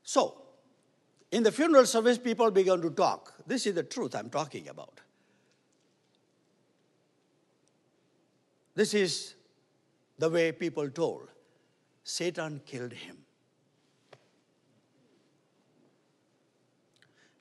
So, 0.03 0.41
in 1.29 1.43
the 1.43 1.51
funeral 1.51 1.85
service, 1.85 2.17
people 2.17 2.49
began 2.49 2.81
to 2.81 2.89
talk. 2.89 3.33
This 3.45 3.67
is 3.67 3.75
the 3.75 3.83
truth 3.83 4.15
I'm 4.15 4.29
talking 4.29 4.69
about. 4.69 5.01
This 8.73 8.93
is 8.93 9.35
the 10.17 10.29
way 10.29 10.53
people 10.53 10.89
told. 10.89 11.27
Satan 12.05 12.61
killed 12.65 12.93
him. 12.93 13.17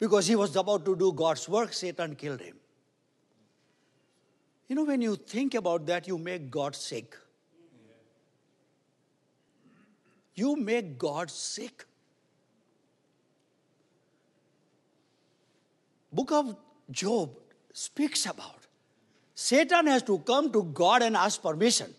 Because 0.00 0.26
he 0.26 0.34
was 0.34 0.56
about 0.56 0.84
to 0.86 0.96
do 0.96 1.12
God's 1.12 1.48
work, 1.48 1.72
Satan 1.72 2.16
killed 2.16 2.40
him. 2.40 2.56
You 4.68 4.76
know, 4.76 4.84
when 4.84 5.00
you 5.00 5.16
think 5.16 5.54
about 5.54 5.86
that, 5.86 6.08
you 6.08 6.18
make 6.18 6.50
God 6.50 6.74
sick. 6.74 7.16
You 10.34 10.56
make 10.56 10.98
God 10.98 11.30
sick. 11.30 11.86
book 16.16 16.32
of 16.32 16.56
Job 16.90 17.30
speaks 17.72 18.26
about. 18.26 18.66
Satan 19.34 19.86
has 19.86 20.02
to 20.04 20.18
come 20.20 20.50
to 20.52 20.62
God 20.62 21.02
and 21.02 21.16
ask 21.16 21.42
permission. 21.42 21.94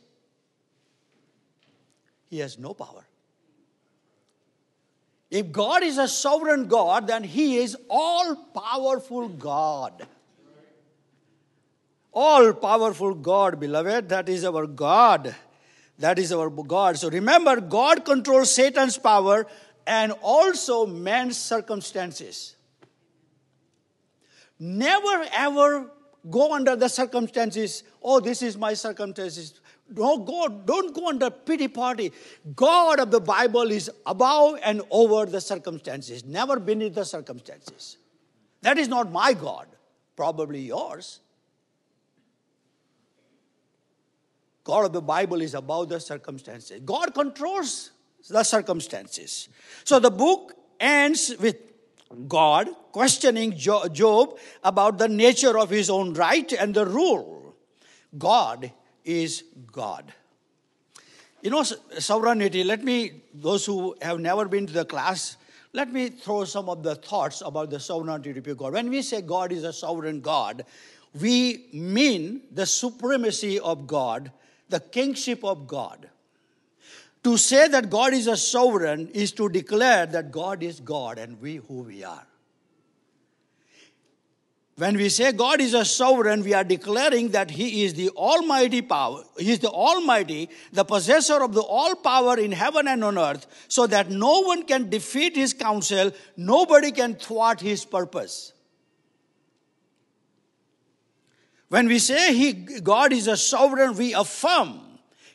He 2.30 2.40
has 2.40 2.58
no 2.58 2.74
power. 2.74 3.06
If 5.30 5.52
God 5.52 5.84
is 5.84 5.98
a 5.98 6.08
sovereign 6.08 6.68
God, 6.68 7.08
then 7.08 7.24
He 7.24 7.58
is 7.58 7.78
all 7.90 8.36
powerful 8.36 9.28
God. 9.30 10.08
All 12.20 12.52
powerful 12.52 13.14
God, 13.14 13.60
beloved, 13.60 14.10
that 14.10 14.28
is 14.28 14.44
our 14.44 14.66
God. 14.66 15.36
That 16.00 16.18
is 16.18 16.34
our 16.34 16.50
God. 16.50 16.98
So 16.98 17.12
remember, 17.12 17.62
God 17.62 18.06
controls 18.06 18.50
Satan's 18.50 18.98
power 18.98 19.46
and 19.86 20.14
also 20.24 20.88
man's 20.88 21.38
circumstances. 21.38 22.56
Never 24.58 25.28
ever 25.32 25.92
go 26.28 26.56
under 26.56 26.76
the 26.76 26.88
circumstances, 26.88 27.84
oh, 28.02 28.20
this 28.20 28.42
is 28.42 28.58
my 28.58 28.74
circumstances. 28.74 29.62
Don't 29.94 30.26
go, 30.26 30.48
don't 30.48 30.96
go 30.96 31.10
under 31.10 31.30
pity 31.30 31.68
party. 31.68 32.12
God 32.56 33.00
of 33.00 33.12
the 33.12 33.22
Bible 33.22 33.70
is 33.70 33.92
above 34.08 34.60
and 34.64 34.82
over 34.90 35.28
the 35.28 35.40
circumstances, 35.40 36.26
never 36.26 36.60
beneath 36.60 36.96
the 36.96 37.06
circumstances. 37.06 37.98
That 38.64 38.80
is 38.80 38.88
not 38.88 39.12
my 39.12 39.34
God, 39.34 39.68
probably 40.16 40.62
yours. 40.62 41.20
God 44.68 44.84
of 44.88 44.92
the 44.92 45.02
Bible 45.02 45.42
is 45.42 45.54
above 45.54 45.88
the 45.88 45.98
circumstances. 45.98 46.82
God 46.84 47.14
controls 47.14 47.92
the 48.30 48.44
circumstances. 48.44 49.48
So 49.86 49.98
the 49.98 50.12
book 50.12 50.52
ends 50.78 51.34
with 51.40 51.56
God 52.28 52.68
questioning 52.92 53.56
Job 53.56 54.38
about 54.66 54.98
the 54.98 55.08
nature 55.08 55.58
of 55.58 55.70
his 55.70 55.90
own 55.90 56.14
right 56.14 56.52
and 56.52 56.76
the 56.76 56.86
rule. 56.86 57.56
God 58.18 58.70
is 59.06 59.46
God. 59.72 60.12
You 61.42 61.52
know, 61.52 61.64
sovereignty, 61.64 62.66
let 62.66 62.84
me, 62.84 63.22
those 63.34 63.66
who 63.66 63.96
have 64.02 64.20
never 64.20 64.50
been 64.50 64.68
to 64.68 64.74
the 64.74 64.84
class, 64.84 65.38
let 65.72 65.94
me 65.94 66.10
throw 66.10 66.44
some 66.44 66.68
of 66.68 66.84
the 66.84 66.96
thoughts 66.96 67.42
about 67.46 67.70
the 67.70 67.80
sovereignty 67.80 68.32
of 68.32 68.58
God. 68.58 68.74
When 68.74 68.90
we 68.90 69.02
say 69.02 69.22
God 69.22 69.54
is 69.54 69.64
a 69.64 69.72
sovereign 69.72 70.20
God, 70.20 70.66
we 71.18 71.70
mean 71.72 72.42
the 72.52 72.66
supremacy 72.66 73.60
of 73.60 73.88
God, 73.88 74.30
the 74.70 74.80
kingship 74.80 75.44
of 75.44 75.68
God. 75.68 76.10
To 77.24 77.38
say 77.38 77.68
that 77.68 77.90
God 77.90 78.14
is 78.14 78.28
a 78.28 78.38
sovereign 78.38 79.10
is 79.10 79.32
to 79.34 79.50
declare 79.50 80.06
that 80.06 80.32
God 80.32 80.64
is 80.64 80.80
God 80.80 81.18
and 81.18 81.42
we 81.42 81.58
who 81.58 81.82
we 81.82 82.04
are. 82.04 82.26
When 84.78 84.96
we 84.96 85.10
say 85.10 85.32
God 85.32 85.60
is 85.60 85.74
a 85.74 85.84
sovereign, 85.84 86.44
we 86.44 86.54
are 86.54 86.64
declaring 86.64 87.30
that 87.30 87.50
He 87.50 87.84
is 87.84 87.96
the 87.96 88.10
Almighty 88.12 88.84
power. 88.84 89.24
He 89.40 89.52
is 89.52 89.58
the 89.58 89.72
Almighty, 89.72 90.50
the 90.72 90.86
possessor 90.86 91.42
of 91.42 91.56
the 91.56 91.62
all 91.62 91.96
power 91.96 92.38
in 92.38 92.52
heaven 92.52 92.88
and 92.88 93.04
on 93.04 93.18
earth, 93.18 93.48
so 93.68 93.88
that 93.88 94.12
no 94.12 94.42
one 94.42 94.64
can 94.64 94.88
defeat 94.88 95.36
His 95.36 95.54
counsel, 95.54 96.12
nobody 96.38 96.92
can 96.92 97.16
thwart 97.16 97.60
His 97.60 97.86
purpose. 97.86 98.54
When 101.70 101.88
we 101.88 102.00
say 102.00 102.34
he, 102.34 102.54
God 102.54 103.12
is 103.12 103.28
a 103.28 103.38
sovereign, 103.38 103.96
we 103.96 104.14
affirm 104.14 104.80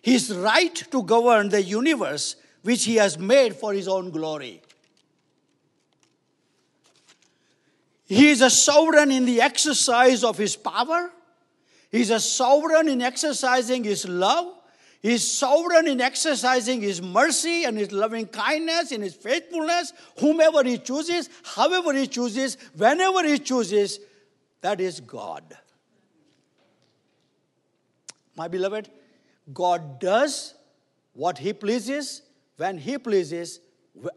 His 0.01 0.35
right 0.35 0.75
to 0.90 1.03
govern 1.03 1.51
the 1.51 1.62
universe 1.62 2.37
which 2.62 2.85
He 2.85 2.97
has 2.97 3.18
made 3.18 3.55
for 3.55 3.73
His 3.73 3.87
own 3.88 4.11
glory. 4.11 4.62
He 8.12 8.29
is 8.29 8.42
a 8.42 8.51
sovereign 8.51 9.11
in 9.11 9.25
the 9.25 9.40
exercise 9.40 10.23
of 10.23 10.37
his 10.37 10.55
power. 10.55 11.11
He's 11.90 12.11
a 12.11 12.21
sovereign 12.21 12.87
in 12.88 13.01
exercising 13.01 13.85
his 13.85 14.07
love. 14.07 14.55
He's 15.01 15.27
sovereign 15.27 15.88
in 15.88 15.99
exercising 16.01 16.83
his 16.83 17.01
mercy 17.01 17.64
and 17.64 17.77
his 17.77 17.90
loving 17.90 18.27
kindness 18.27 18.92
and 18.92 19.03
his 19.03 19.14
faithfulness, 19.14 19.95
whomever 20.21 20.62
he 20.62 20.77
chooses, 20.77 21.31
however 21.42 21.95
he 21.95 22.07
chooses, 22.07 22.59
whenever 22.77 23.27
he 23.27 23.38
chooses. 23.38 23.99
That 24.61 24.83
is 24.83 25.01
God. 25.01 25.57
My 28.37 28.49
beloved, 28.49 28.90
God 29.53 30.01
does 30.01 30.55
what 31.12 31.38
he 31.38 31.53
pleases, 31.53 32.23
when 32.57 32.79
he 32.79 32.99
pleases, 32.99 33.61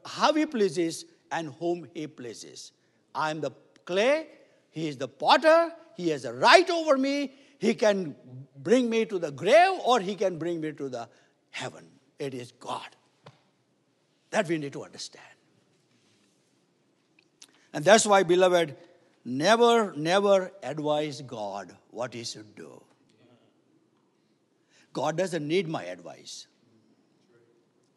how 0.05 0.33
he 0.33 0.45
pleases, 0.45 1.05
and 1.31 1.53
whom 1.59 1.87
he 1.93 2.07
pleases. 2.07 2.71
I 3.13 3.31
am 3.31 3.41
the 3.41 3.51
clay, 3.85 4.27
he 4.71 4.87
is 4.87 4.97
the 4.97 5.07
potter, 5.07 5.71
he 5.95 6.09
has 6.09 6.25
a 6.25 6.33
right 6.33 6.69
over 6.69 6.97
me, 6.97 7.33
he 7.59 7.73
can 7.73 8.15
bring 8.57 8.89
me 8.89 9.05
to 9.05 9.19
the 9.19 9.31
grave 9.31 9.79
or 9.85 9.99
he 9.99 10.15
can 10.15 10.37
bring 10.37 10.61
me 10.61 10.71
to 10.73 10.89
the 10.89 11.07
heaven. 11.49 11.85
It 12.19 12.33
is 12.33 12.51
God. 12.53 12.95
That 14.31 14.47
we 14.47 14.57
need 14.57 14.73
to 14.73 14.83
understand. 14.83 15.25
And 17.73 17.83
that's 17.83 18.05
why, 18.05 18.23
beloved, 18.23 18.75
never, 19.25 19.93
never 19.95 20.51
advise 20.63 21.21
God 21.21 21.75
what 21.91 22.13
he 22.13 22.23
should 22.23 22.55
do. 22.55 22.84
God 24.95 25.17
doesn't 25.17 25.45
need 25.45 25.67
my 25.67 25.83
advice. 25.83 26.47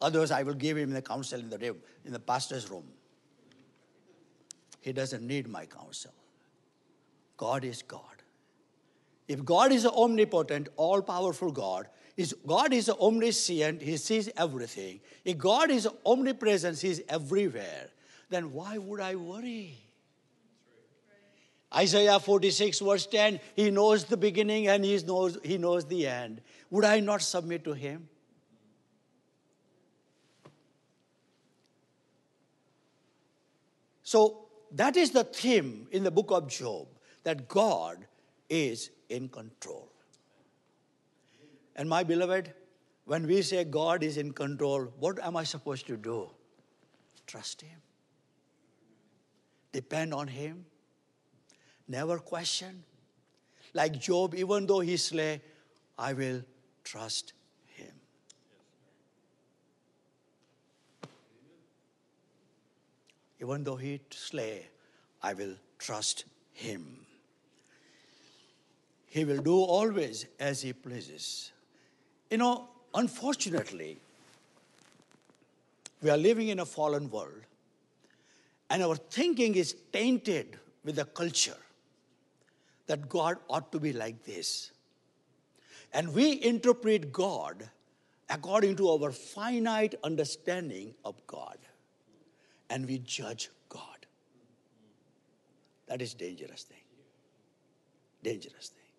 Otherwise, 0.01 0.31
I 0.31 0.43
will 0.43 0.53
give 0.53 0.75
him 0.75 0.91
the 0.91 1.01
counsel 1.01 1.39
in 1.39 1.49
the, 1.49 1.75
in 2.03 2.11
the 2.11 2.19
pastor's 2.19 2.69
room. 2.69 2.83
He 4.81 4.91
doesn't 4.91 5.25
need 5.25 5.47
my 5.47 5.65
counsel. 5.65 6.11
God 7.37 7.63
is 7.63 7.81
God. 7.83 8.01
If 9.29 9.45
God 9.45 9.71
is 9.71 9.85
omnipotent, 9.85 10.67
all 10.75 11.01
powerful 11.01 11.53
God, 11.53 11.87
is 12.17 12.35
God 12.45 12.73
is 12.73 12.89
omniscient, 12.89 13.81
He 13.81 13.95
sees 13.95 14.29
everything. 14.35 14.99
If 15.23 15.37
God 15.37 15.71
is 15.71 15.87
omnipresent, 16.05 16.79
He's 16.79 16.99
everywhere, 17.07 17.87
then 18.29 18.51
why 18.51 18.77
would 18.77 18.99
I 18.99 19.15
worry? 19.15 19.77
Isaiah 21.75 22.19
46, 22.19 22.79
verse 22.79 23.05
10, 23.05 23.39
He 23.55 23.69
knows 23.69 24.03
the 24.05 24.17
beginning 24.17 24.67
and 24.67 24.83
he 24.83 24.97
knows, 25.05 25.37
he 25.43 25.57
knows 25.57 25.85
the 25.85 26.07
end. 26.07 26.41
Would 26.71 26.85
I 26.85 26.99
not 26.99 27.21
submit 27.21 27.63
to 27.65 27.73
Him? 27.73 28.09
So, 34.03 34.45
that 34.71 34.97
is 34.97 35.11
the 35.11 35.23
theme 35.23 35.87
in 35.91 36.03
the 36.03 36.11
book 36.11 36.31
of 36.31 36.47
Job 36.47 36.87
that 37.23 37.47
God 37.47 38.05
is 38.49 38.89
in 39.09 39.29
control. 39.29 39.91
And 41.75 41.87
my 41.87 42.03
beloved, 42.03 42.53
when 43.05 43.25
we 43.25 43.41
say 43.43 43.63
God 43.63 44.03
is 44.03 44.17
in 44.17 44.31
control, 44.31 44.85
what 44.99 45.19
am 45.23 45.37
I 45.37 45.43
supposed 45.43 45.85
to 45.87 45.97
do? 45.97 46.29
Trust 47.27 47.61
Him, 47.61 47.79
depend 49.71 50.13
on 50.13 50.27
Him, 50.27 50.65
never 51.89 52.19
question. 52.19 52.83
Like 53.73 53.99
Job, 53.99 54.35
even 54.35 54.65
though 54.65 54.79
he 54.79 54.95
slay, 54.97 55.41
I 55.97 56.13
will 56.13 56.43
trust 56.83 57.33
him. 57.67 57.91
Even 63.41 63.63
though 63.63 63.75
he 63.75 63.99
slay, 64.11 64.67
I 65.21 65.33
will 65.33 65.55
trust 65.77 66.25
him. 66.53 67.05
He 69.07 69.25
will 69.25 69.41
do 69.41 69.55
always 69.55 70.25
as 70.39 70.61
he 70.61 70.71
pleases. 70.71 71.51
You 72.29 72.37
know, 72.37 72.69
unfortunately, 72.93 73.97
we 76.01 76.09
are 76.09 76.17
living 76.17 76.49
in 76.49 76.59
a 76.59 76.65
fallen 76.65 77.09
world, 77.09 77.41
and 78.69 78.83
our 78.83 78.95
thinking 78.95 79.55
is 79.55 79.75
tainted 79.91 80.57
with 80.83 80.99
a 80.99 81.05
culture 81.05 81.57
that 82.89 83.07
God 83.07 83.37
ought 83.47 83.71
to 83.71 83.79
be 83.79 83.93
like 83.93 84.23
this. 84.23 84.71
And 85.93 86.11
we 86.13 86.41
interpret 86.43 87.11
God 87.13 87.69
according 88.29 88.77
to 88.77 88.89
our 88.89 89.11
finite 89.11 89.93
understanding 90.03 90.95
of 91.05 91.15
God 91.27 91.57
and 92.69 92.87
we 92.87 92.97
judge 92.97 93.49
God. 93.69 94.07
That 95.87 96.01
is 96.01 96.15
dangerous 96.15 96.63
thing. 96.63 96.77
Dangerous 98.23 98.69
thing. 98.69 98.91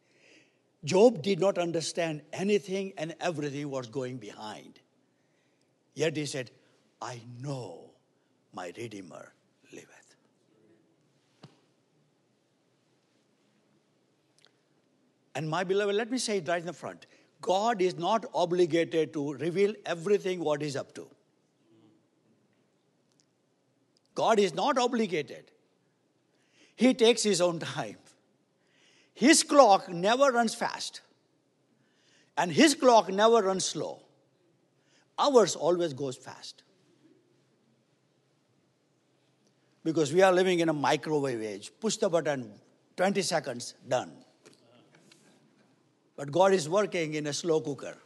Job 0.85 1.21
did 1.21 1.41
not 1.41 1.59
understand 1.59 2.23
anything 2.33 2.93
and 2.97 3.17
everything 3.21 3.71
was 3.71 3.89
going 3.89 4.19
behind. 4.19 4.79
Yet 5.95 6.17
he 6.17 6.27
said, 6.27 6.53
I 7.03 7.21
know 7.41 7.91
my 8.53 8.73
Redeemer 8.77 9.33
And 15.35 15.49
my 15.49 15.65
beloved, 15.65 15.95
let 15.95 16.11
me 16.11 16.19
say 16.19 16.39
it 16.39 16.49
right 16.49 16.61
in 16.61 16.67
the 16.67 16.73
front. 16.73 17.07
God 17.41 17.81
is 17.81 17.97
not 17.97 18.27
obligated 18.35 19.13
to 19.15 19.35
reveal 19.35 19.75
everything 19.87 20.41
what 20.41 20.61
he's 20.61 20.77
up 20.77 20.95
to. 20.95 21.07
God 24.15 24.39
is 24.39 24.55
not 24.55 24.77
obligated. 24.77 25.51
He 26.77 26.95
takes 26.95 27.23
his 27.23 27.41
own 27.41 27.59
time. 27.59 27.97
His 29.15 29.43
clock 29.43 29.89
never 29.89 30.31
runs 30.31 30.55
fast, 30.55 31.03
and 32.37 32.51
his 32.51 32.75
clock 32.75 33.11
never 33.11 33.43
runs 33.43 33.65
slow. 33.65 34.01
Ours 35.19 35.57
always 35.57 35.93
goes 35.93 36.17
fast. 36.17 36.63
Because 39.85 40.13
we 40.13 40.23
are 40.23 40.33
living 40.33 40.61
in 40.61 40.69
a 40.69 40.73
microwave 40.73 41.43
age. 41.43 41.71
Push 41.81 41.99
the 41.99 42.09
button, 42.09 42.53
20 42.97 43.23
seconds, 43.23 43.75
done. 43.87 44.13
But 46.21 46.33
God 46.33 46.53
is 46.53 46.69
working 46.69 47.15
in 47.15 47.29
a 47.29 47.33
slow 47.33 47.63
cooker 47.63 47.97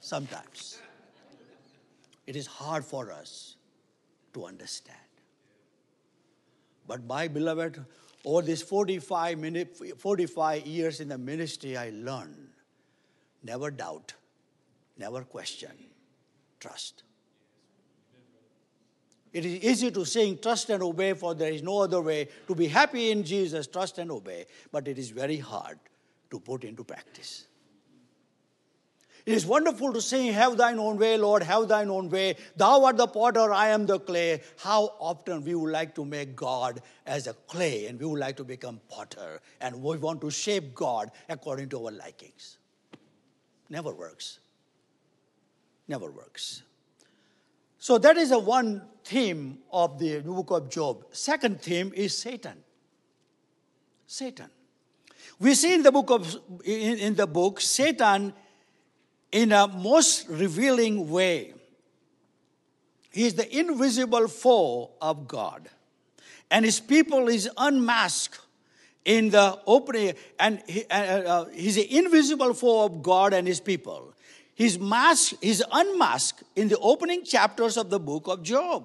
sometimes. 0.00 0.78
It 2.26 2.34
is 2.34 2.46
hard 2.46 2.82
for 2.82 3.12
us 3.12 3.56
to 4.32 4.46
understand. 4.46 4.96
But 6.88 7.04
my 7.04 7.28
beloved, 7.28 7.84
over 8.24 8.40
these 8.40 8.62
45, 8.62 9.38
minute, 9.38 9.78
45 9.98 10.66
years 10.66 11.00
in 11.00 11.10
the 11.10 11.18
ministry, 11.18 11.76
I 11.76 11.90
learned 11.90 12.48
never 13.42 13.70
doubt, 13.70 14.14
never 14.96 15.20
question, 15.20 15.72
trust. 16.58 17.02
It 19.34 19.44
is 19.44 19.62
easy 19.62 19.90
to 19.90 20.06
sing 20.06 20.38
trust 20.38 20.70
and 20.70 20.82
obey, 20.82 21.12
for 21.12 21.34
there 21.34 21.52
is 21.52 21.62
no 21.62 21.82
other 21.82 22.00
way 22.00 22.28
to 22.48 22.54
be 22.54 22.68
happy 22.68 23.10
in 23.10 23.24
Jesus, 23.24 23.66
trust 23.66 23.98
and 23.98 24.10
obey, 24.10 24.46
but 24.72 24.88
it 24.88 24.98
is 24.98 25.10
very 25.10 25.36
hard 25.36 25.78
to 26.30 26.40
put 26.40 26.64
into 26.64 26.84
practice. 26.84 27.46
It 29.26 29.32
is 29.32 29.44
wonderful 29.44 29.92
to 29.92 30.00
sing, 30.00 30.32
Have 30.32 30.56
thine 30.56 30.78
own 30.78 30.98
way, 30.98 31.16
Lord, 31.18 31.42
have 31.42 31.66
thine 31.66 31.90
own 31.90 32.08
way. 32.08 32.36
Thou 32.56 32.84
art 32.84 32.96
the 32.96 33.08
potter, 33.08 33.52
I 33.52 33.68
am 33.68 33.84
the 33.84 33.98
clay. 33.98 34.40
How 34.56 34.94
often 35.00 35.44
we 35.44 35.56
would 35.56 35.72
like 35.72 35.96
to 35.96 36.04
make 36.04 36.36
God 36.36 36.80
as 37.04 37.26
a 37.26 37.34
clay 37.34 37.86
and 37.86 37.98
we 37.98 38.06
would 38.06 38.20
like 38.20 38.36
to 38.36 38.44
become 38.44 38.80
potter 38.88 39.40
and 39.60 39.82
we 39.82 39.96
want 39.96 40.20
to 40.20 40.30
shape 40.30 40.76
God 40.76 41.10
according 41.28 41.70
to 41.70 41.86
our 41.86 41.92
likings. 41.92 42.58
Never 43.68 43.92
works. 43.92 44.38
Never 45.88 46.08
works. 46.08 46.62
So 47.78 47.98
that 47.98 48.16
is 48.16 48.30
a 48.30 48.38
one 48.38 48.82
theme 49.02 49.58
of 49.72 49.98
the 49.98 50.20
book 50.20 50.50
of 50.50 50.70
Job. 50.70 51.04
Second 51.10 51.60
theme 51.60 51.92
is 51.96 52.16
Satan. 52.16 52.62
Satan. 54.06 54.50
We 55.38 55.54
see 55.54 55.74
in 55.74 55.82
the 55.82 55.92
book 55.92 56.10
of 56.10 56.36
in, 56.64 56.98
in 56.98 57.14
the 57.14 57.26
book 57.26 57.60
Satan 57.60 58.32
in 59.32 59.52
a 59.52 59.68
most 59.68 60.28
revealing 60.28 61.10
way. 61.10 61.52
He 63.12 63.26
is 63.26 63.34
the 63.34 63.58
invisible 63.58 64.28
foe 64.28 64.90
of 65.00 65.26
God, 65.26 65.68
and 66.50 66.64
his 66.64 66.80
people 66.80 67.28
is 67.28 67.48
unmasked 67.56 68.40
in 69.04 69.30
the 69.30 69.58
opening, 69.66 70.14
and 70.38 70.62
he, 70.66 70.84
uh, 70.90 70.94
uh, 70.94 71.44
he's 71.46 71.76
the 71.76 71.96
invisible 71.96 72.52
foe 72.52 72.84
of 72.84 73.02
God 73.02 73.32
and 73.32 73.46
his 73.46 73.60
people. 73.60 74.12
He's 74.54 74.78
masked, 74.78 75.36
he's 75.42 75.62
unmasked 75.70 76.42
in 76.56 76.68
the 76.68 76.78
opening 76.78 77.24
chapters 77.24 77.76
of 77.76 77.90
the 77.90 78.00
book 78.00 78.26
of 78.26 78.42
Job. 78.42 78.84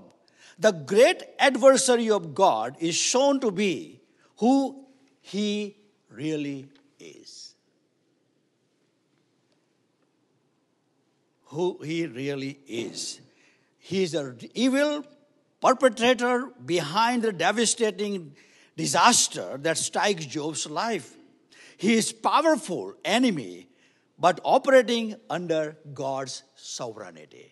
The 0.60 0.72
great 0.72 1.24
adversary 1.40 2.10
of 2.10 2.36
God 2.36 2.76
is 2.80 2.94
shown 2.94 3.40
to 3.40 3.52
be 3.52 4.02
who 4.38 4.86
he 5.22 5.76
really 6.12 6.67
is. 7.00 7.56
Who 11.45 11.80
he 11.84 12.06
really 12.06 12.60
is. 12.67 13.19
He 13.78 14.04
is 14.04 14.13
an 14.13 14.38
evil 14.54 15.04
perpetrator 15.62 16.50
behind 16.65 17.24
the 17.24 17.34
devastating 17.34 18.36
disaster 18.78 19.58
that 19.58 19.78
strikes 19.78 20.26
Job's 20.26 20.69
life. 20.69 21.15
He 21.78 21.95
is 21.95 22.12
powerful 22.12 22.93
enemy, 23.04 23.67
but 24.17 24.39
operating 24.43 25.15
under 25.30 25.78
God's 25.93 26.43
sovereignty. 26.56 27.52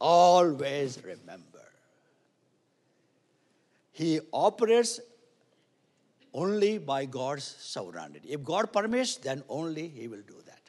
Always 0.00 1.02
remember. 1.02 1.44
He 3.92 4.20
operates 4.32 5.00
only 6.34 6.78
by 6.78 7.06
God's 7.06 7.44
sovereignty. 7.44 8.20
If 8.28 8.42
God 8.42 8.72
permits, 8.72 9.16
then 9.16 9.42
only 9.48 9.88
He 9.88 10.08
will 10.08 10.22
do 10.26 10.36
that. 10.46 10.60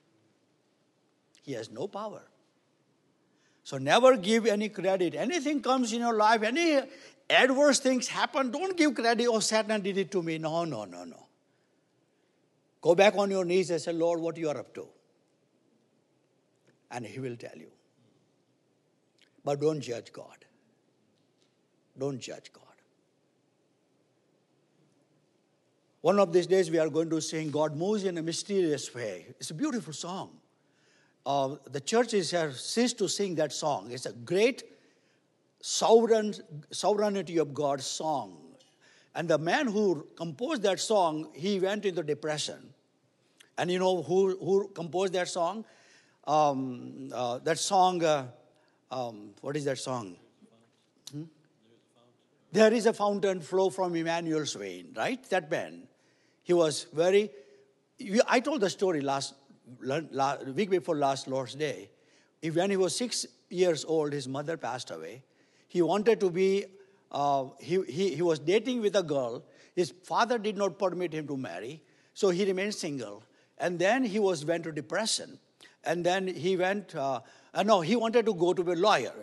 He 1.41 1.53
has 1.53 1.71
no 1.71 1.87
power. 1.87 2.21
So 3.63 3.79
never 3.79 4.15
give 4.15 4.45
any 4.45 4.69
credit. 4.69 5.15
Anything 5.15 5.61
comes 5.61 5.91
in 5.91 5.99
your 6.01 6.13
life, 6.13 6.43
any 6.43 6.81
adverse 7.29 7.79
things 7.79 8.07
happen, 8.07 8.51
don't 8.51 8.77
give 8.77 8.93
credit, 8.93 9.27
oh, 9.27 9.39
Satan 9.39 9.81
did 9.81 9.97
it 9.97 10.11
to 10.11 10.21
me. 10.21 10.37
No, 10.37 10.65
no, 10.65 10.85
no, 10.85 11.03
no. 11.03 11.25
Go 12.79 12.93
back 12.93 13.15
on 13.17 13.31
your 13.31 13.43
knees 13.43 13.71
and 13.71 13.81
say, 13.81 13.91
Lord, 13.91 14.19
what 14.19 14.37
you 14.37 14.47
are 14.49 14.57
up 14.59 14.73
to? 14.75 14.87
And 16.91 17.03
He 17.03 17.19
will 17.19 17.35
tell 17.35 17.57
you. 17.57 17.71
But 19.43 19.59
don't 19.59 19.81
judge 19.81 20.13
God. 20.13 20.45
Don't 21.97 22.19
judge 22.19 22.53
God. 22.53 22.64
One 26.05 26.19
of 26.19 26.31
these 26.31 26.45
days, 26.45 26.69
we 26.69 26.77
are 26.77 26.87
going 26.87 27.09
to 27.09 27.19
sing 27.19 27.49
God 27.49 27.75
Moves 27.75 28.03
in 28.03 28.15
a 28.19 28.21
Mysterious 28.21 28.93
Way. 28.93 29.25
It's 29.39 29.49
a 29.49 29.55
beautiful 29.55 29.91
song. 29.91 30.37
Uh, 31.25 31.55
the 31.71 31.81
churches 31.81 32.29
have 32.29 32.59
ceased 32.59 32.99
to 32.99 33.09
sing 33.09 33.33
that 33.41 33.51
song. 33.51 33.89
It's 33.89 34.05
a 34.05 34.13
great 34.13 34.61
sovereign, 35.61 36.35
sovereignty 36.69 37.39
of 37.39 37.55
God 37.55 37.81
song. 37.81 38.37
And 39.15 39.27
the 39.27 39.39
man 39.39 39.65
who 39.65 40.05
composed 40.15 40.61
that 40.61 40.79
song, 40.79 41.31
he 41.33 41.59
went 41.59 41.85
into 41.85 42.03
depression. 42.03 42.71
And 43.57 43.71
you 43.71 43.79
know 43.79 44.03
who, 44.03 44.37
who 44.37 44.67
composed 44.75 45.13
that 45.13 45.27
song? 45.27 45.65
Um, 46.27 47.09
uh, 47.11 47.39
that 47.39 47.57
song, 47.57 48.03
uh, 48.03 48.27
um, 48.91 49.31
what 49.41 49.57
is 49.57 49.65
that 49.65 49.79
song? 49.79 50.17
Hmm? 51.11 51.23
There 52.51 52.71
is 52.71 52.85
a 52.85 52.93
fountain 52.93 53.41
flow 53.41 53.71
from 53.71 53.95
Emmanuel's 53.95 54.53
vein, 54.53 54.93
right? 54.95 55.27
That 55.31 55.49
man. 55.49 55.87
He 56.45 56.53
was 56.53 56.85
very. 56.93 57.31
I 58.27 58.39
told 58.39 58.61
the 58.61 58.69
story 58.69 59.01
last 59.01 59.33
week 60.53 60.69
before 60.69 60.95
last 60.95 61.27
Lord's 61.27 61.55
Day. 61.55 61.89
When 62.53 62.69
he 62.69 62.77
was 62.77 62.95
six 62.95 63.25
years 63.49 63.83
old, 63.83 64.13
his 64.13 64.27
mother 64.27 64.55
passed 64.55 64.91
away. 64.91 65.23
He 65.67 65.81
wanted 65.81 66.19
to 66.19 66.29
be. 66.29 66.65
Uh, 67.11 67.45
he, 67.59 67.81
he, 67.87 68.15
he 68.15 68.21
was 68.21 68.37
dating 68.37 68.81
with 68.81 68.95
a 68.95 69.01
girl. 69.01 69.43
His 69.75 69.91
father 70.03 70.37
did 70.37 70.55
not 70.55 70.77
permit 70.77 71.13
him 71.13 71.27
to 71.27 71.35
marry, 71.35 71.81
so 72.13 72.29
he 72.29 72.45
remained 72.45 72.75
single. 72.75 73.23
And 73.57 73.79
then 73.79 74.03
he 74.03 74.19
was 74.19 74.45
went 74.45 74.65
to 74.65 74.71
depression, 74.71 75.39
and 75.83 76.05
then 76.05 76.27
he 76.27 76.55
went. 76.57 76.95
Uh, 76.95 77.21
uh, 77.55 77.63
no, 77.63 77.81
he 77.81 77.95
wanted 77.95 78.27
to 78.27 78.35
go 78.35 78.53
to 78.53 78.63
be 78.63 78.73
a 78.73 78.75
lawyer. 78.75 79.15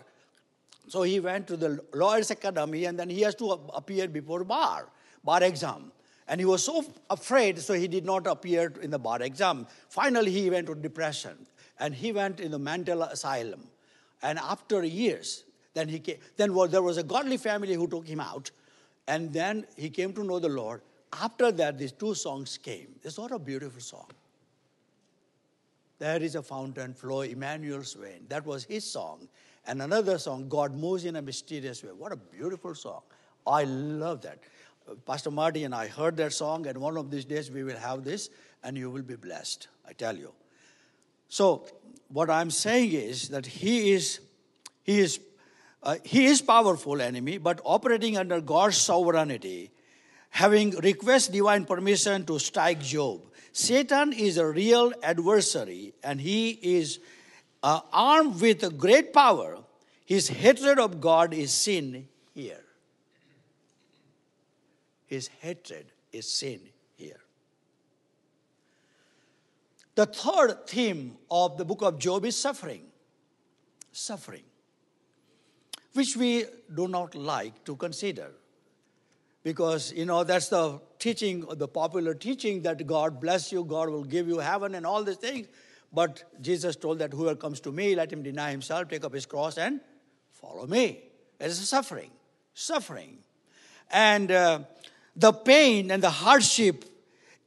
So 0.89 1.03
he 1.03 1.21
went 1.21 1.47
to 1.47 1.55
the 1.55 1.79
lawyer's 1.93 2.31
academy, 2.31 2.83
and 2.83 2.99
then 2.99 3.09
he 3.09 3.21
has 3.21 3.35
to 3.35 3.51
appear 3.51 4.09
before 4.09 4.43
bar, 4.43 4.89
bar 5.23 5.41
exam. 5.41 5.93
And 6.27 6.39
he 6.39 6.45
was 6.45 6.63
so 6.63 6.85
afraid, 7.09 7.59
so 7.59 7.73
he 7.73 7.87
did 7.87 8.05
not 8.05 8.27
appear 8.27 8.73
in 8.81 8.91
the 8.91 8.99
bar 8.99 9.21
exam. 9.21 9.67
Finally, 9.89 10.31
he 10.31 10.49
went 10.49 10.67
to 10.67 10.75
depression 10.75 11.35
and 11.79 11.93
he 11.93 12.11
went 12.11 12.39
in 12.39 12.51
the 12.51 12.59
mental 12.59 13.03
asylum. 13.03 13.67
And 14.21 14.39
after 14.39 14.83
years, 14.83 15.43
then 15.73 15.89
he 15.89 15.99
came, 15.99 16.17
then 16.37 16.53
there 16.69 16.81
was 16.81 16.97
a 16.97 17.03
godly 17.03 17.37
family 17.37 17.73
who 17.73 17.87
took 17.87 18.07
him 18.07 18.19
out. 18.19 18.51
And 19.07 19.33
then 19.33 19.65
he 19.75 19.89
came 19.89 20.13
to 20.13 20.23
know 20.23 20.39
the 20.39 20.49
Lord. 20.49 20.81
After 21.11 21.51
that, 21.51 21.77
these 21.77 21.91
two 21.91 22.15
songs 22.15 22.57
came. 22.57 22.87
It's 23.03 23.17
what 23.17 23.31
a 23.31 23.39
beautiful 23.39 23.81
song. 23.81 24.07
There 25.99 26.21
is 26.21 26.35
a 26.35 26.41
fountain 26.41 26.93
flow, 26.93 27.21
Emmanuel's 27.21 27.93
vein. 27.93 28.25
That 28.29 28.45
was 28.45 28.63
his 28.63 28.89
song. 28.89 29.27
And 29.65 29.81
another 29.81 30.17
song, 30.17 30.49
God 30.49 30.73
moves 30.73 31.05
in 31.05 31.15
a 31.17 31.21
mysterious 31.21 31.83
way. 31.83 31.91
What 31.91 32.11
a 32.11 32.17
beautiful 32.17 32.75
song. 32.75 33.01
I 33.45 33.63
love 33.63 34.21
that. 34.21 34.39
Pastor 35.05 35.31
Marty 35.31 35.63
and 35.63 35.73
I 35.73 35.87
heard 35.87 36.17
that 36.17 36.33
song, 36.33 36.67
and 36.67 36.77
one 36.77 36.97
of 36.97 37.09
these 37.09 37.25
days 37.25 37.49
we 37.49 37.63
will 37.63 37.77
have 37.77 38.03
this, 38.03 38.29
and 38.63 38.77
you 38.77 38.89
will 38.89 39.01
be 39.01 39.15
blessed, 39.15 39.67
I 39.87 39.93
tell 39.93 40.15
you. 40.15 40.33
So, 41.29 41.65
what 42.09 42.29
I'm 42.29 42.51
saying 42.51 42.93
is 42.93 43.29
that 43.29 43.45
he 43.45 43.91
is, 43.91 44.19
he 44.83 44.99
is, 44.99 45.19
uh, 45.81 45.95
he 46.03 46.25
is 46.25 46.41
powerful 46.41 47.01
enemy, 47.01 47.37
but 47.37 47.61
operating 47.63 48.17
under 48.17 48.39
God's 48.39 48.77
sovereignty, 48.77 49.71
having 50.29 50.71
request 50.77 51.31
divine 51.31 51.65
permission 51.65 52.25
to 52.25 52.39
strike 52.39 52.81
Job. 52.81 53.21
Satan 53.51 54.13
is 54.13 54.37
a 54.37 54.45
real 54.47 54.93
adversary, 55.01 55.93
and 56.03 56.19
he 56.19 56.51
is 56.61 56.99
uh, 57.61 57.81
armed 57.91 58.41
with 58.41 58.77
great 58.77 59.13
power. 59.13 59.57
His 60.05 60.27
hatred 60.27 60.79
of 60.79 60.99
God 60.99 61.33
is 61.33 61.51
seen 61.51 62.07
here. 62.33 62.62
His 65.05 65.27
hatred 65.41 65.87
is 66.11 66.31
seen 66.31 66.61
here. 66.95 67.19
The 69.95 70.05
third 70.07 70.67
theme 70.67 71.17
of 71.29 71.57
the 71.57 71.65
book 71.65 71.81
of 71.81 71.99
Job 71.99 72.25
is 72.25 72.35
suffering. 72.35 72.83
Suffering. 73.91 74.43
Which 75.93 76.17
we 76.17 76.45
do 76.73 76.87
not 76.87 77.13
like 77.13 77.63
to 77.65 77.75
consider. 77.75 78.31
Because, 79.43 79.91
you 79.93 80.05
know, 80.05 80.23
that's 80.23 80.47
the 80.47 80.79
teaching, 80.97 81.41
the 81.41 81.67
popular 81.67 82.13
teaching 82.13 82.61
that 82.63 82.87
God 82.87 83.19
bless 83.19 83.51
you, 83.51 83.63
God 83.65 83.89
will 83.89 84.05
give 84.05 84.27
you 84.27 84.39
heaven 84.39 84.73
and 84.73 84.85
all 84.85 85.03
these 85.03 85.17
things. 85.17 85.47
But 85.91 86.23
Jesus 86.41 86.75
told 86.75 86.99
that 86.99 87.13
whoever 87.13 87.35
comes 87.35 87.59
to 87.61 87.71
me, 87.71 87.93
let 87.93 88.11
him 88.11 88.23
deny 88.23 88.49
himself, 88.49 88.87
take 88.87 89.03
up 89.03 89.13
his 89.13 89.27
cross, 89.27 89.57
and 89.57 89.79
follow 90.31 90.65
me. 90.65 91.03
It 91.39 91.47
is 91.47 91.69
suffering. 91.69 92.09
Suffering. 92.55 93.19
And 93.91 94.31
uh, 94.31 94.59
the 95.15 95.31
pain 95.31 95.91
and 95.91 96.01
the 96.01 96.09
hardship 96.09 96.85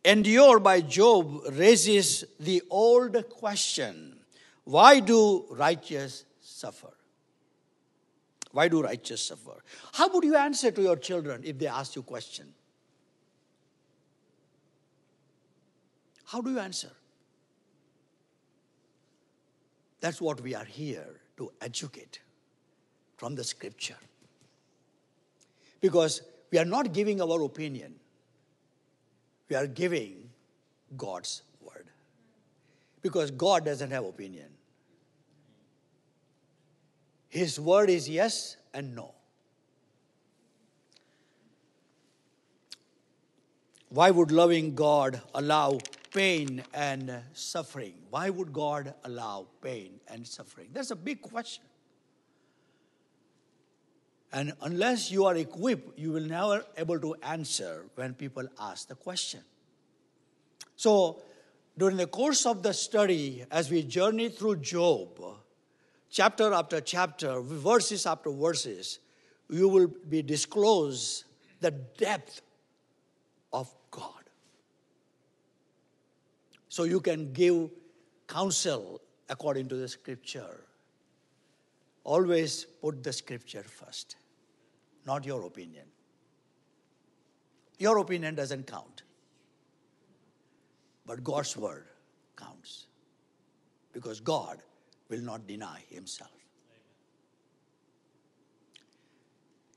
endured 0.04 0.62
by 0.62 0.80
Job 0.80 1.42
raises 1.52 2.24
the 2.38 2.62
old 2.70 3.28
question 3.30 4.16
why 4.64 4.98
do 4.98 5.46
righteous 5.50 6.24
suffer? 6.40 6.92
Why 8.50 8.66
do 8.66 8.82
righteous 8.82 9.22
suffer? 9.22 9.62
How 9.92 10.08
would 10.08 10.24
you 10.24 10.34
answer 10.34 10.72
to 10.72 10.82
your 10.82 10.96
children 10.96 11.42
if 11.44 11.56
they 11.56 11.68
ask 11.68 11.94
you 11.94 12.00
a 12.00 12.04
question? 12.04 12.52
How 16.24 16.40
do 16.40 16.50
you 16.50 16.58
answer? 16.58 16.90
That's 20.00 20.20
what 20.20 20.40
we 20.40 20.54
are 20.56 20.64
here 20.64 21.20
to 21.36 21.52
educate 21.60 22.20
from 23.16 23.36
the 23.36 23.44
scripture. 23.44 23.98
Because 25.80 26.22
we 26.56 26.60
are 26.60 26.64
not 26.64 26.94
giving 26.94 27.20
our 27.20 27.42
opinion, 27.42 27.96
we 29.50 29.56
are 29.56 29.66
giving 29.66 30.30
God's 30.96 31.42
word. 31.60 31.90
Because 33.02 33.30
God 33.30 33.66
doesn't 33.66 33.90
have 33.90 34.06
opinion. 34.06 34.48
His 37.28 37.60
word 37.60 37.90
is 37.90 38.08
yes 38.08 38.56
and 38.72 38.96
no. 38.96 39.12
Why 43.90 44.10
would 44.10 44.30
loving 44.30 44.74
God 44.74 45.20
allow 45.34 45.78
pain 46.14 46.64
and 46.72 47.20
suffering? 47.34 47.96
Why 48.08 48.30
would 48.30 48.54
God 48.54 48.94
allow 49.04 49.46
pain 49.60 50.00
and 50.08 50.26
suffering? 50.26 50.68
That's 50.72 50.90
a 50.90 50.96
big 50.96 51.20
question. 51.20 51.64
And 54.32 54.52
unless 54.60 55.10
you 55.10 55.24
are 55.24 55.36
equipped, 55.36 55.98
you 55.98 56.12
will 56.12 56.26
never 56.26 56.64
able 56.76 57.00
to 57.00 57.14
answer 57.22 57.86
when 57.94 58.14
people 58.14 58.46
ask 58.60 58.88
the 58.88 58.94
question. 58.94 59.40
So, 60.74 61.22
during 61.78 61.96
the 61.96 62.06
course 62.06 62.46
of 62.46 62.62
the 62.62 62.72
study, 62.72 63.44
as 63.50 63.70
we 63.70 63.82
journey 63.82 64.28
through 64.30 64.56
Job, 64.56 65.20
chapter 66.10 66.52
after 66.52 66.80
chapter, 66.80 67.40
verses 67.40 68.06
after 68.06 68.30
verses, 68.30 68.98
you 69.48 69.68
will 69.68 69.88
be 70.08 70.22
disclosed 70.22 71.24
the 71.60 71.70
depth 71.70 72.42
of 73.52 73.72
God. 73.90 74.12
So 76.68 76.84
you 76.84 77.00
can 77.00 77.32
give 77.32 77.70
counsel 78.28 79.00
according 79.28 79.68
to 79.68 79.76
the 79.76 79.88
scripture. 79.88 80.65
Always 82.06 82.66
put 82.80 83.02
the 83.02 83.12
scripture 83.12 83.64
first, 83.64 84.14
not 85.04 85.26
your 85.26 85.44
opinion. 85.44 85.86
Your 87.78 87.98
opinion 87.98 88.36
doesn't 88.36 88.68
count, 88.68 89.02
but 91.04 91.24
God's 91.24 91.56
word 91.56 91.88
counts 92.36 92.86
because 93.92 94.20
God 94.20 94.58
will 95.08 95.20
not 95.20 95.48
deny 95.48 95.80
himself. 95.90 96.30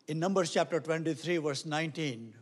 In 0.08 0.20
Numbers 0.20 0.52
chapter 0.52 0.80
23, 0.80 1.38
verse 1.38 1.65
19, 1.65 2.36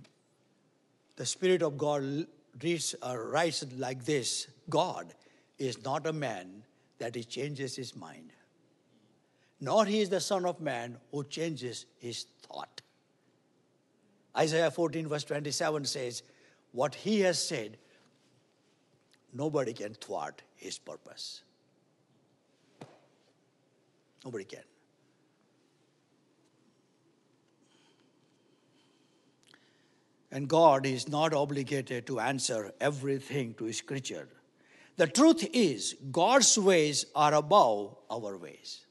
the 1.16 1.26
Spirit 1.26 1.62
of 1.62 1.78
God 1.78 2.28
reads, 2.62 2.94
uh, 3.02 3.16
writes 3.16 3.66
like 3.78 4.04
this 4.04 4.48
God 4.70 5.14
is 5.58 5.82
not 5.86 6.06
a 6.08 6.14
man 6.14 6.64
that 7.00 7.16
he 7.16 7.24
changes 7.24 7.78
his 7.78 7.96
mind, 7.96 8.34
nor 9.60 9.86
he 9.86 10.02
is 10.02 10.10
the 10.10 10.20
Son 10.20 10.46
of 10.46 10.62
Man 10.62 10.98
who 11.12 11.24
changes 11.24 11.86
his 11.98 12.26
thought. 12.44 12.82
Isaiah 14.38 14.70
14, 14.70 15.08
verse 15.08 15.24
27 15.24 15.86
says, 15.86 16.24
What 16.72 16.94
he 16.94 17.22
has 17.22 17.44
said, 17.44 17.78
nobody 19.34 19.74
can 19.74 19.96
thwart 19.96 20.44
his 20.56 20.78
purpose. 20.78 21.42
Nobody 24.24 24.44
can. 24.44 24.62
And 30.32 30.48
God 30.48 30.86
is 30.86 31.08
not 31.08 31.34
obligated 31.34 32.06
to 32.08 32.20
answer 32.20 32.74
everything 32.82 33.54
to 33.56 33.64
his 33.64 33.82
creature. 33.82 34.28
The 34.98 35.08
truth 35.08 35.48
is, 35.54 35.96
God's 36.12 36.58
ways 36.58 37.06
are 37.16 37.34
above 37.34 37.96
our 38.12 38.38
ways. 38.38 38.87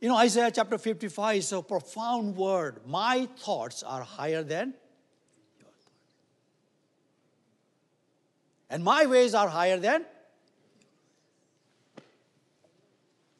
You 0.00 0.08
know, 0.08 0.16
Isaiah 0.16 0.50
chapter 0.50 0.78
55 0.78 1.36
is 1.36 1.52
a 1.52 1.62
profound 1.62 2.36
word. 2.36 2.80
My 2.86 3.28
thoughts 3.38 3.82
are 3.82 4.02
higher 4.02 4.42
than 4.42 4.74
your 5.58 5.68
thoughts. 5.70 5.90
And 8.70 8.84
my 8.84 9.06
ways 9.06 9.34
are 9.34 9.48
higher 9.48 9.78
than 9.78 10.04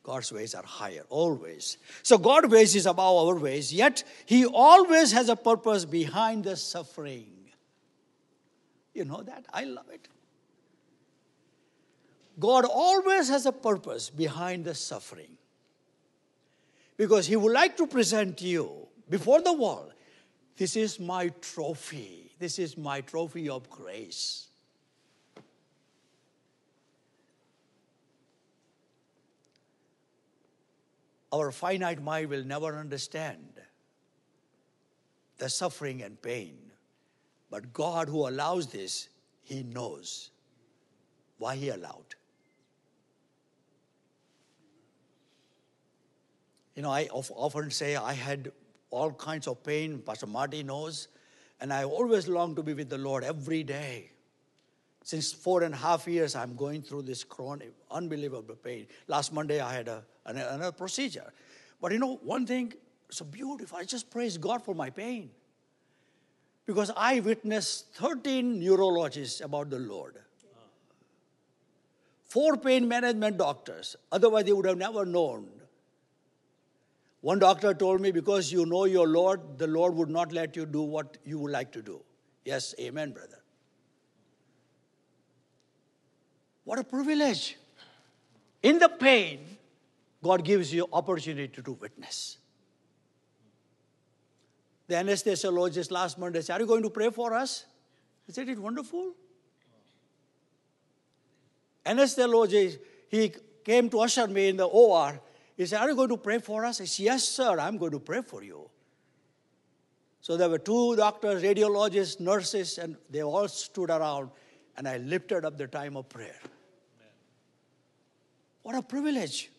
God's 0.09 0.33
ways 0.33 0.55
are 0.55 0.65
higher, 0.65 1.05
always. 1.11 1.77
So 2.03 2.17
God's 2.17 2.49
ways 2.49 2.75
is 2.75 2.87
above 2.87 3.29
our 3.29 3.39
ways, 3.39 3.73
yet 3.73 4.03
He 4.25 4.47
always 4.47 5.13
has 5.13 5.29
a 5.29 5.37
purpose 5.37 5.85
behind 5.85 6.45
the 6.45 6.57
suffering. 6.57 7.31
You 8.95 9.05
know 9.05 9.23
that? 9.23 9.45
I 9.53 9.65
love 9.65 9.89
it. 9.93 10.09
God 12.39 12.65
always 12.65 13.29
has 13.29 13.45
a 13.45 13.53
purpose 13.53 14.09
behind 14.09 14.65
the 14.65 14.75
suffering. 14.75 15.38
Because 16.99 17.27
He 17.27 17.37
would 17.37 17.53
like 17.53 17.79
to 17.79 17.87
present 17.87 18.43
you 18.43 18.89
before 19.09 19.41
the 19.41 19.55
world 19.55 19.93
this 20.59 20.75
is 20.75 20.99
my 20.99 21.29
trophy. 21.41 22.33
This 22.41 22.59
is 22.59 22.77
my 22.77 23.01
trophy 23.01 23.49
of 23.49 23.71
grace. 23.71 24.49
Our 31.31 31.53
finite 31.53 32.03
mind 32.03 32.29
will 32.29 32.43
never 32.43 32.77
understand 32.77 33.47
the 35.39 35.49
suffering 35.49 36.03
and 36.03 36.21
pain. 36.21 36.59
But 37.51 37.73
God, 37.73 38.09
who 38.09 38.27
allows 38.27 38.67
this, 38.67 39.09
He 39.43 39.63
knows 39.63 40.31
why 41.39 41.55
He 41.55 41.69
allowed. 41.69 42.17
You 46.79 46.83
know, 46.83 46.93
I 46.93 47.09
often 47.11 47.73
say 47.73 47.97
I 47.97 48.13
had 48.13 48.53
all 48.91 49.11
kinds 49.11 49.49
of 49.49 49.65
pain, 49.65 49.99
Pastor 49.99 50.29
Marty 50.29 50.63
knows, 50.63 51.09
and 51.61 51.73
I 51.73 51.83
always 51.83 52.29
long 52.29 52.55
to 52.55 52.63
be 52.63 52.73
with 52.73 52.89
the 52.89 52.99
Lord 52.99 53.25
every 53.25 53.65
day. 53.65 54.13
Since 55.03 55.33
four 55.33 55.65
and 55.65 55.75
a 55.75 55.77
half 55.77 56.07
years, 56.07 56.37
I'm 56.37 56.55
going 56.55 56.83
through 56.83 57.03
this 57.03 57.25
chronic, 57.25 57.73
unbelievable 57.91 58.55
pain. 58.55 58.87
Last 59.09 59.33
Monday, 59.33 59.59
I 59.59 59.75
had 59.75 59.89
a, 59.89 60.05
another 60.25 60.71
procedure. 60.71 61.33
But 61.81 61.91
you 61.91 61.99
know, 61.99 62.21
one 62.23 62.47
thing, 62.47 62.75
so 63.11 63.25
beautiful. 63.25 63.77
I 63.77 63.83
just 63.83 64.09
praise 64.09 64.39
God 64.39 64.65
for 64.65 64.73
my 64.73 64.89
pain. 64.89 65.31
Because 66.65 66.93
I 66.97 67.19
witnessed 67.19 67.93
13 67.95 68.61
neurologists 68.61 69.41
about 69.41 69.69
the 69.71 69.81
Lord. 69.81 70.15
Four 72.23 72.57
pain 72.57 72.87
management 72.87 73.37
doctors. 73.37 73.97
Otherwise, 74.13 74.45
they 74.45 74.53
would 74.53 74.67
have 74.67 74.79
never 74.79 75.05
known. 75.05 75.58
One 77.21 77.39
doctor 77.39 77.75
told 77.75 78.01
me, 78.01 78.13
because 78.13 78.53
you 78.53 78.65
know 78.65 78.85
your 78.85 79.09
Lord, 79.09 79.59
the 79.59 79.67
Lord 79.67 79.95
would 79.95 80.09
not 80.09 80.33
let 80.33 80.55
you 80.55 80.67
do 80.67 80.83
what 80.83 81.19
you 81.25 81.39
would 81.41 81.51
like 81.51 81.73
to 81.73 81.83
do. 81.83 82.03
Yes, 82.45 82.75
amen, 82.79 83.13
brother. 83.13 83.43
What 86.65 86.79
a 86.79 86.85
privilege. 86.85 87.57
In 88.63 88.79
the 88.79 88.89
pain, 88.89 89.41
God 90.23 90.45
gives 90.45 90.73
you 90.73 90.87
opportunity 90.93 91.63
to 91.63 91.73
witness. 91.73 92.39
The 94.87 94.95
anesthesiologist 94.95 95.91
last 95.91 96.19
Monday 96.19 96.41
said, 96.41 96.57
Are 96.57 96.61
you 96.61 96.67
going 96.67 96.83
to 96.83 96.91
pray 96.91 97.11
for 97.11 97.35
us? 97.35 97.67
I 98.29 98.33
said, 98.33 98.49
It's 98.49 98.61
wonderful. 98.61 99.13
Anesthesiologist, 101.85 102.79
he 103.09 103.33
came 103.65 103.91
to 103.91 104.01
usher 104.01 104.27
me 104.27 104.49
in 104.49 104.57
the 104.57 104.67
OR. 104.67 105.21
He 105.59 105.67
said, 105.67 105.81
Are 105.81 105.91
you 105.91 105.97
going 105.97 106.09
to 106.09 106.17
pray 106.17 106.39
for 106.39 106.65
us? 106.65 106.81
I 106.81 106.85
said, 106.85 107.05
Yes, 107.05 107.29
sir, 107.29 107.59
I'm 107.59 107.77
going 107.77 107.91
to 107.91 107.99
pray 107.99 108.23
for 108.23 108.43
you. 108.43 108.71
So 110.21 110.37
there 110.37 110.49
were 110.49 110.59
two 110.59 110.95
doctors, 110.95 111.43
radiologists, 111.43 112.21
nurses, 112.21 112.79
and 112.79 112.97
they 113.11 113.23
all 113.23 113.49
stood 113.49 113.91
around, 113.91 114.31
and 114.77 114.87
I 114.87 114.99
lifted 114.99 115.45
up 115.45 115.59
the 115.59 115.67
time 115.67 115.97
of 115.97 116.09
prayer. 116.09 116.39
What 118.63 118.77
a 118.77 118.83
privilege. 118.83 119.51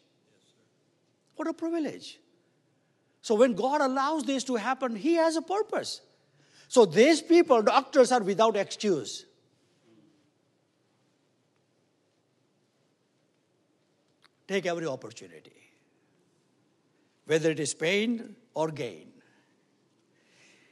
What 1.35 1.49
a 1.49 1.53
privilege. 1.53 2.19
So 3.21 3.35
when 3.35 3.53
God 3.53 3.81
allows 3.81 4.23
this 4.23 4.45
to 4.45 4.55
happen, 4.55 4.95
He 4.95 5.15
has 5.15 5.35
a 5.35 5.41
purpose. 5.41 5.99
So 6.69 6.85
these 6.85 7.21
people, 7.21 7.61
doctors, 7.61 8.13
are 8.13 8.21
without 8.21 8.55
excuse. 8.55 9.25
Take 14.47 14.65
every 14.65 14.85
opportunity, 14.85 15.58
whether 17.29 17.51
it 17.51 17.59
is 17.59 17.75
pain 17.75 18.35
or 18.55 18.69
gain. 18.69 19.05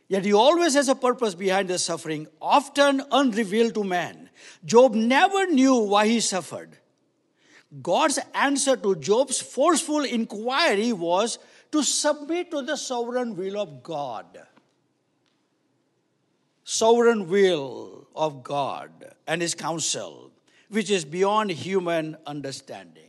Yet 0.08 0.26
he 0.26 0.34
always 0.34 0.74
has 0.74 0.90
a 0.90 0.96
purpose 0.96 1.36
behind 1.36 1.68
the 1.68 1.78
suffering, 1.78 2.26
often 2.42 3.04
unrevealed 3.12 3.76
to 3.76 3.84
man. 3.84 4.32
Job 4.66 4.96
never 4.96 5.46
knew 5.46 5.76
why 5.76 6.08
he 6.08 6.20
suffered. 6.20 6.80
God's 7.84 8.18
answer 8.34 8.76
to 8.76 8.96
Job's 8.96 9.40
forceful 9.40 10.04
inquiry 10.04 10.94
was 10.94 11.38
to 11.72 11.84
submit 11.84 12.50
to 12.50 12.64
the 12.64 12.76
sovereign 12.76 13.36
will 13.36 13.60
of 13.60 13.84
God. 13.84 14.26
Sovereign 16.64 17.30
will 17.30 18.08
of 18.16 18.44
God 18.44 19.14
and 19.28 19.44
His 19.44 19.54
counsel, 19.54 20.32
which 20.70 20.90
is 20.90 21.06
beyond 21.06 21.52
human 21.52 22.18
understanding. 22.26 23.07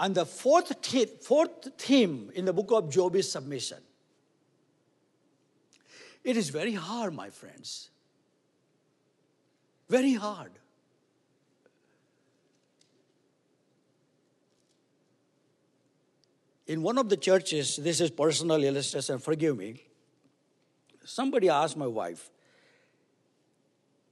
And 0.00 0.14
the 0.14 0.24
fourth, 0.24 0.72
fourth 1.22 1.68
theme 1.76 2.30
in 2.34 2.44
the 2.44 2.52
book 2.52 2.70
of 2.70 2.90
Job 2.90 3.16
is 3.16 3.30
submission. 3.30 3.78
It 6.22 6.36
is 6.36 6.50
very 6.50 6.74
hard, 6.74 7.14
my 7.14 7.30
friends. 7.30 7.90
Very 9.88 10.14
hard. 10.14 10.52
In 16.66 16.82
one 16.82 16.98
of 16.98 17.08
the 17.08 17.16
churches, 17.16 17.76
this 17.76 18.00
is 18.00 18.10
personal 18.10 18.62
illustration, 18.62 19.18
forgive 19.18 19.56
me. 19.56 19.82
Somebody 21.04 21.48
asked 21.48 21.78
my 21.78 21.86
wife, 21.86 22.30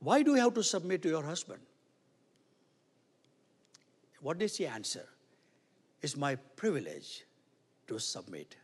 Why 0.01 0.23
do 0.23 0.31
you 0.35 0.41
have 0.41 0.55
to 0.55 0.63
submit 0.63 1.03
to 1.03 1.09
your 1.11 1.23
husband? 1.23 1.61
What 4.21 4.39
did 4.39 4.51
she 4.51 4.67
answer? 4.67 5.07
It's 6.07 6.17
my 6.17 6.37
privilege 6.37 7.25
to 7.89 7.99
submit 7.99 8.55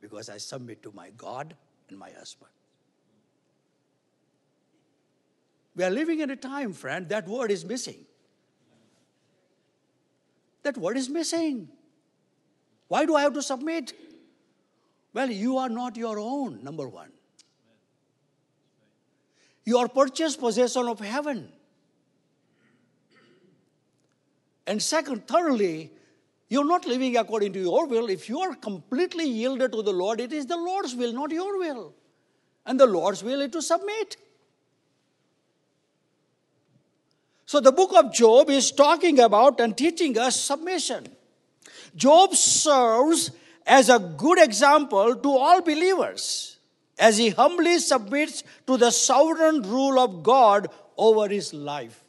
because 0.00 0.28
I 0.30 0.36
submit 0.36 0.84
to 0.84 0.92
my 0.94 1.10
God 1.16 1.56
and 1.88 1.98
my 1.98 2.10
husband. 2.12 2.52
We 5.74 5.82
are 5.82 5.90
living 5.90 6.20
in 6.20 6.30
a 6.30 6.36
time, 6.36 6.72
friend, 6.72 7.08
that 7.08 7.26
word 7.26 7.50
is 7.50 7.64
missing. 7.64 8.04
That 10.62 10.78
word 10.78 10.96
is 10.96 11.08
missing. 11.08 11.68
Why 12.86 13.04
do 13.04 13.16
I 13.16 13.22
have 13.22 13.34
to 13.34 13.42
submit? 13.42 13.92
Well, 15.12 15.28
you 15.28 15.58
are 15.58 15.68
not 15.68 15.96
your 15.96 16.20
own, 16.20 16.62
number 16.62 16.86
one. 16.86 17.10
You 19.64 19.78
are 19.78 19.88
purchased 19.88 20.38
possession 20.38 20.86
of 20.86 21.00
heaven. 21.00 21.50
And 24.68 24.80
second, 24.80 25.26
thirdly, 25.26 25.90
you're 26.50 26.66
not 26.66 26.84
living 26.84 27.16
according 27.16 27.52
to 27.52 27.60
your 27.60 27.86
will. 27.86 28.10
If 28.10 28.28
you 28.28 28.40
are 28.40 28.56
completely 28.56 29.24
yielded 29.24 29.70
to 29.72 29.82
the 29.82 29.92
Lord, 29.92 30.20
it 30.20 30.32
is 30.32 30.46
the 30.46 30.56
Lord's 30.56 30.96
will, 30.96 31.12
not 31.12 31.30
your 31.30 31.58
will. 31.58 31.94
And 32.66 32.78
the 32.78 32.86
Lord's 32.86 33.22
will 33.22 33.40
is 33.40 33.52
to 33.52 33.62
submit. 33.62 34.16
So 37.46 37.60
the 37.60 37.70
book 37.70 37.92
of 37.94 38.12
Job 38.12 38.50
is 38.50 38.72
talking 38.72 39.20
about 39.20 39.60
and 39.60 39.76
teaching 39.76 40.18
us 40.18 40.40
submission. 40.40 41.06
Job 41.94 42.34
serves 42.34 43.30
as 43.64 43.88
a 43.88 44.00
good 44.00 44.40
example 44.40 45.14
to 45.14 45.30
all 45.30 45.60
believers 45.62 46.58
as 46.98 47.16
he 47.16 47.30
humbly 47.30 47.78
submits 47.78 48.42
to 48.66 48.76
the 48.76 48.90
sovereign 48.90 49.62
rule 49.62 50.00
of 50.00 50.24
God 50.24 50.68
over 50.96 51.28
his 51.28 51.54
life. 51.54 52.02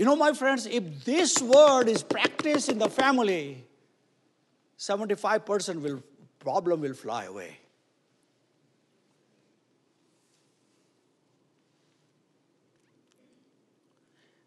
You 0.00 0.06
know, 0.06 0.16
my 0.16 0.32
friends, 0.32 0.64
if 0.64 1.04
this 1.04 1.42
word 1.42 1.86
is 1.86 2.02
practiced 2.02 2.70
in 2.70 2.78
the 2.78 2.88
family, 2.88 3.62
75% 4.78 5.82
will 5.82 6.02
problem 6.38 6.80
will 6.80 6.94
fly 6.94 7.24
away. 7.24 7.58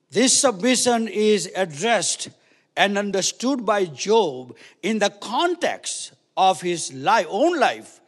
This 0.09 0.33
submission 0.41 1.07
is 1.07 1.51
addressed 1.55 2.29
and 2.75 2.97
understood 2.97 3.63
by 3.63 3.85
Job 3.85 4.55
in 4.81 4.97
the 4.97 5.11
context 5.11 6.13
of 6.35 6.61
his 6.61 6.91
life, 6.91 7.27
own 7.29 7.59
life 7.59 8.01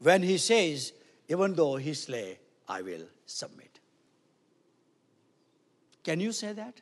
when 0.00 0.24
he 0.24 0.36
says, 0.36 0.92
Even 1.28 1.54
though 1.54 1.76
he 1.76 1.94
slay, 1.94 2.40
I 2.68 2.82
will 2.82 3.06
submit. 3.24 3.78
Can 6.02 6.18
you 6.18 6.32
say 6.32 6.52
that? 6.54 6.80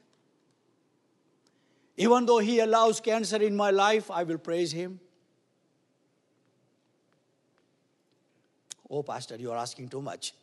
Even 1.97 2.27
though 2.27 2.39
He 2.39 2.61
allows 2.61 3.01
cancer 3.01 3.37
in 3.37 3.57
my 3.57 3.71
life, 3.71 4.11
I 4.11 4.25
will 4.25 4.39
praise 4.39 4.73
Him. 4.73 5.01
Oh, 8.89 9.03
Pastor, 9.03 9.37
you 9.37 9.51
are 9.51 9.57
asking 9.57 9.89
too 9.89 10.03
much. 10.03 10.35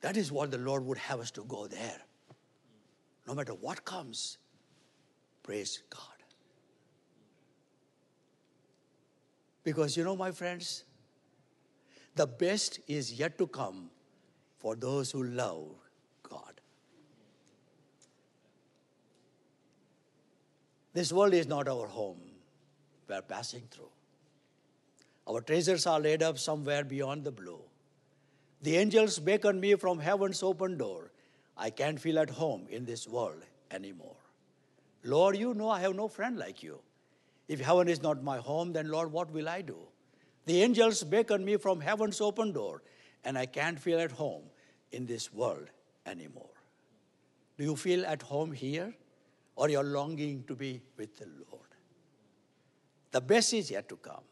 That 0.00 0.16
is 0.16 0.30
what 0.30 0.50
the 0.50 0.58
Lord 0.58 0.84
would 0.86 0.98
have 0.98 1.20
us 1.20 1.30
to 1.32 1.44
go 1.44 1.66
there. 1.66 2.00
No 3.26 3.34
matter 3.34 3.54
what 3.54 3.84
comes, 3.84 4.38
praise 5.42 5.82
God. 5.90 6.00
Because 9.64 9.96
you 9.96 10.04
know, 10.04 10.14
my 10.14 10.30
friends, 10.30 10.84
the 12.14 12.26
best 12.26 12.78
is 12.86 13.12
yet 13.12 13.36
to 13.38 13.48
come 13.48 13.90
for 14.58 14.76
those 14.76 15.10
who 15.10 15.24
love 15.24 15.74
This 20.96 21.12
world 21.12 21.34
is 21.34 21.46
not 21.46 21.68
our 21.68 21.86
home. 21.86 22.22
We 23.06 23.14
are 23.14 23.20
passing 23.20 23.64
through. 23.70 23.90
Our 25.28 25.42
treasures 25.42 25.86
are 25.86 26.00
laid 26.00 26.22
up 26.22 26.38
somewhere 26.38 26.84
beyond 26.84 27.24
the 27.24 27.30
blue. 27.30 27.60
The 28.62 28.78
angels 28.78 29.18
beckon 29.18 29.60
me 29.60 29.74
from 29.74 29.98
heaven's 29.98 30.42
open 30.42 30.78
door. 30.78 31.12
I 31.54 31.68
can't 31.68 32.00
feel 32.00 32.18
at 32.18 32.30
home 32.30 32.66
in 32.70 32.86
this 32.86 33.06
world 33.06 33.42
anymore. 33.70 34.16
Lord, 35.04 35.36
you 35.36 35.52
know 35.52 35.68
I 35.68 35.80
have 35.80 35.94
no 35.94 36.08
friend 36.08 36.38
like 36.38 36.62
you. 36.62 36.78
If 37.46 37.60
heaven 37.60 37.88
is 37.88 38.00
not 38.02 38.22
my 38.22 38.38
home, 38.38 38.72
then 38.72 38.90
Lord, 38.90 39.12
what 39.12 39.30
will 39.30 39.50
I 39.50 39.60
do? 39.60 39.76
The 40.46 40.62
angels 40.62 41.04
beckon 41.04 41.44
me 41.44 41.58
from 41.58 41.82
heaven's 41.82 42.22
open 42.22 42.52
door, 42.52 42.80
and 43.22 43.36
I 43.36 43.44
can't 43.44 43.78
feel 43.78 44.00
at 44.00 44.12
home 44.12 44.44
in 44.92 45.04
this 45.04 45.30
world 45.30 45.68
anymore. 46.06 46.56
Do 47.58 47.64
you 47.64 47.76
feel 47.76 48.06
at 48.06 48.22
home 48.22 48.52
here? 48.52 48.94
Or 49.56 49.70
you're 49.70 49.82
longing 49.82 50.44
to 50.46 50.54
be 50.54 50.80
with 50.96 51.16
the 51.18 51.26
Lord. 51.50 51.62
The 53.10 53.20
best 53.20 53.54
is 53.54 53.70
yet 53.70 53.88
to 53.88 53.96
come. 53.96 54.22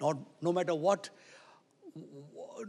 Not, 0.00 0.18
no 0.42 0.52
matter 0.52 0.74
what, 0.74 1.08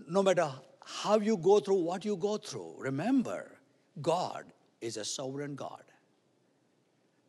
no 0.08 0.22
matter 0.22 0.50
how 0.86 1.20
you 1.20 1.38
go 1.38 1.60
through 1.60 1.82
what 1.82 2.06
you 2.06 2.16
go 2.16 2.38
through, 2.38 2.76
remember, 2.78 3.58
God 4.02 4.46
is 4.82 4.98
a 4.98 5.04
sovereign 5.06 5.56
God. 5.56 5.84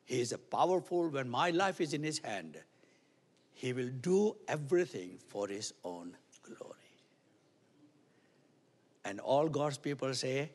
He 0.05 0.21
is 0.21 0.33
a 0.33 0.39
powerful, 0.39 1.09
when 1.09 1.29
my 1.29 1.51
life 1.51 1.81
is 1.81 1.95
in 1.95 2.03
His 2.03 2.19
hand, 2.19 2.59
He 3.55 3.73
will 3.73 3.91
do 4.01 4.37
everything 4.47 5.19
for 5.29 5.49
His 5.49 5.73
own 5.83 6.17
glory. 6.43 6.75
And 9.05 9.21
all 9.21 9.49
God's 9.49 9.79
people 9.79 10.13
say, 10.15 10.51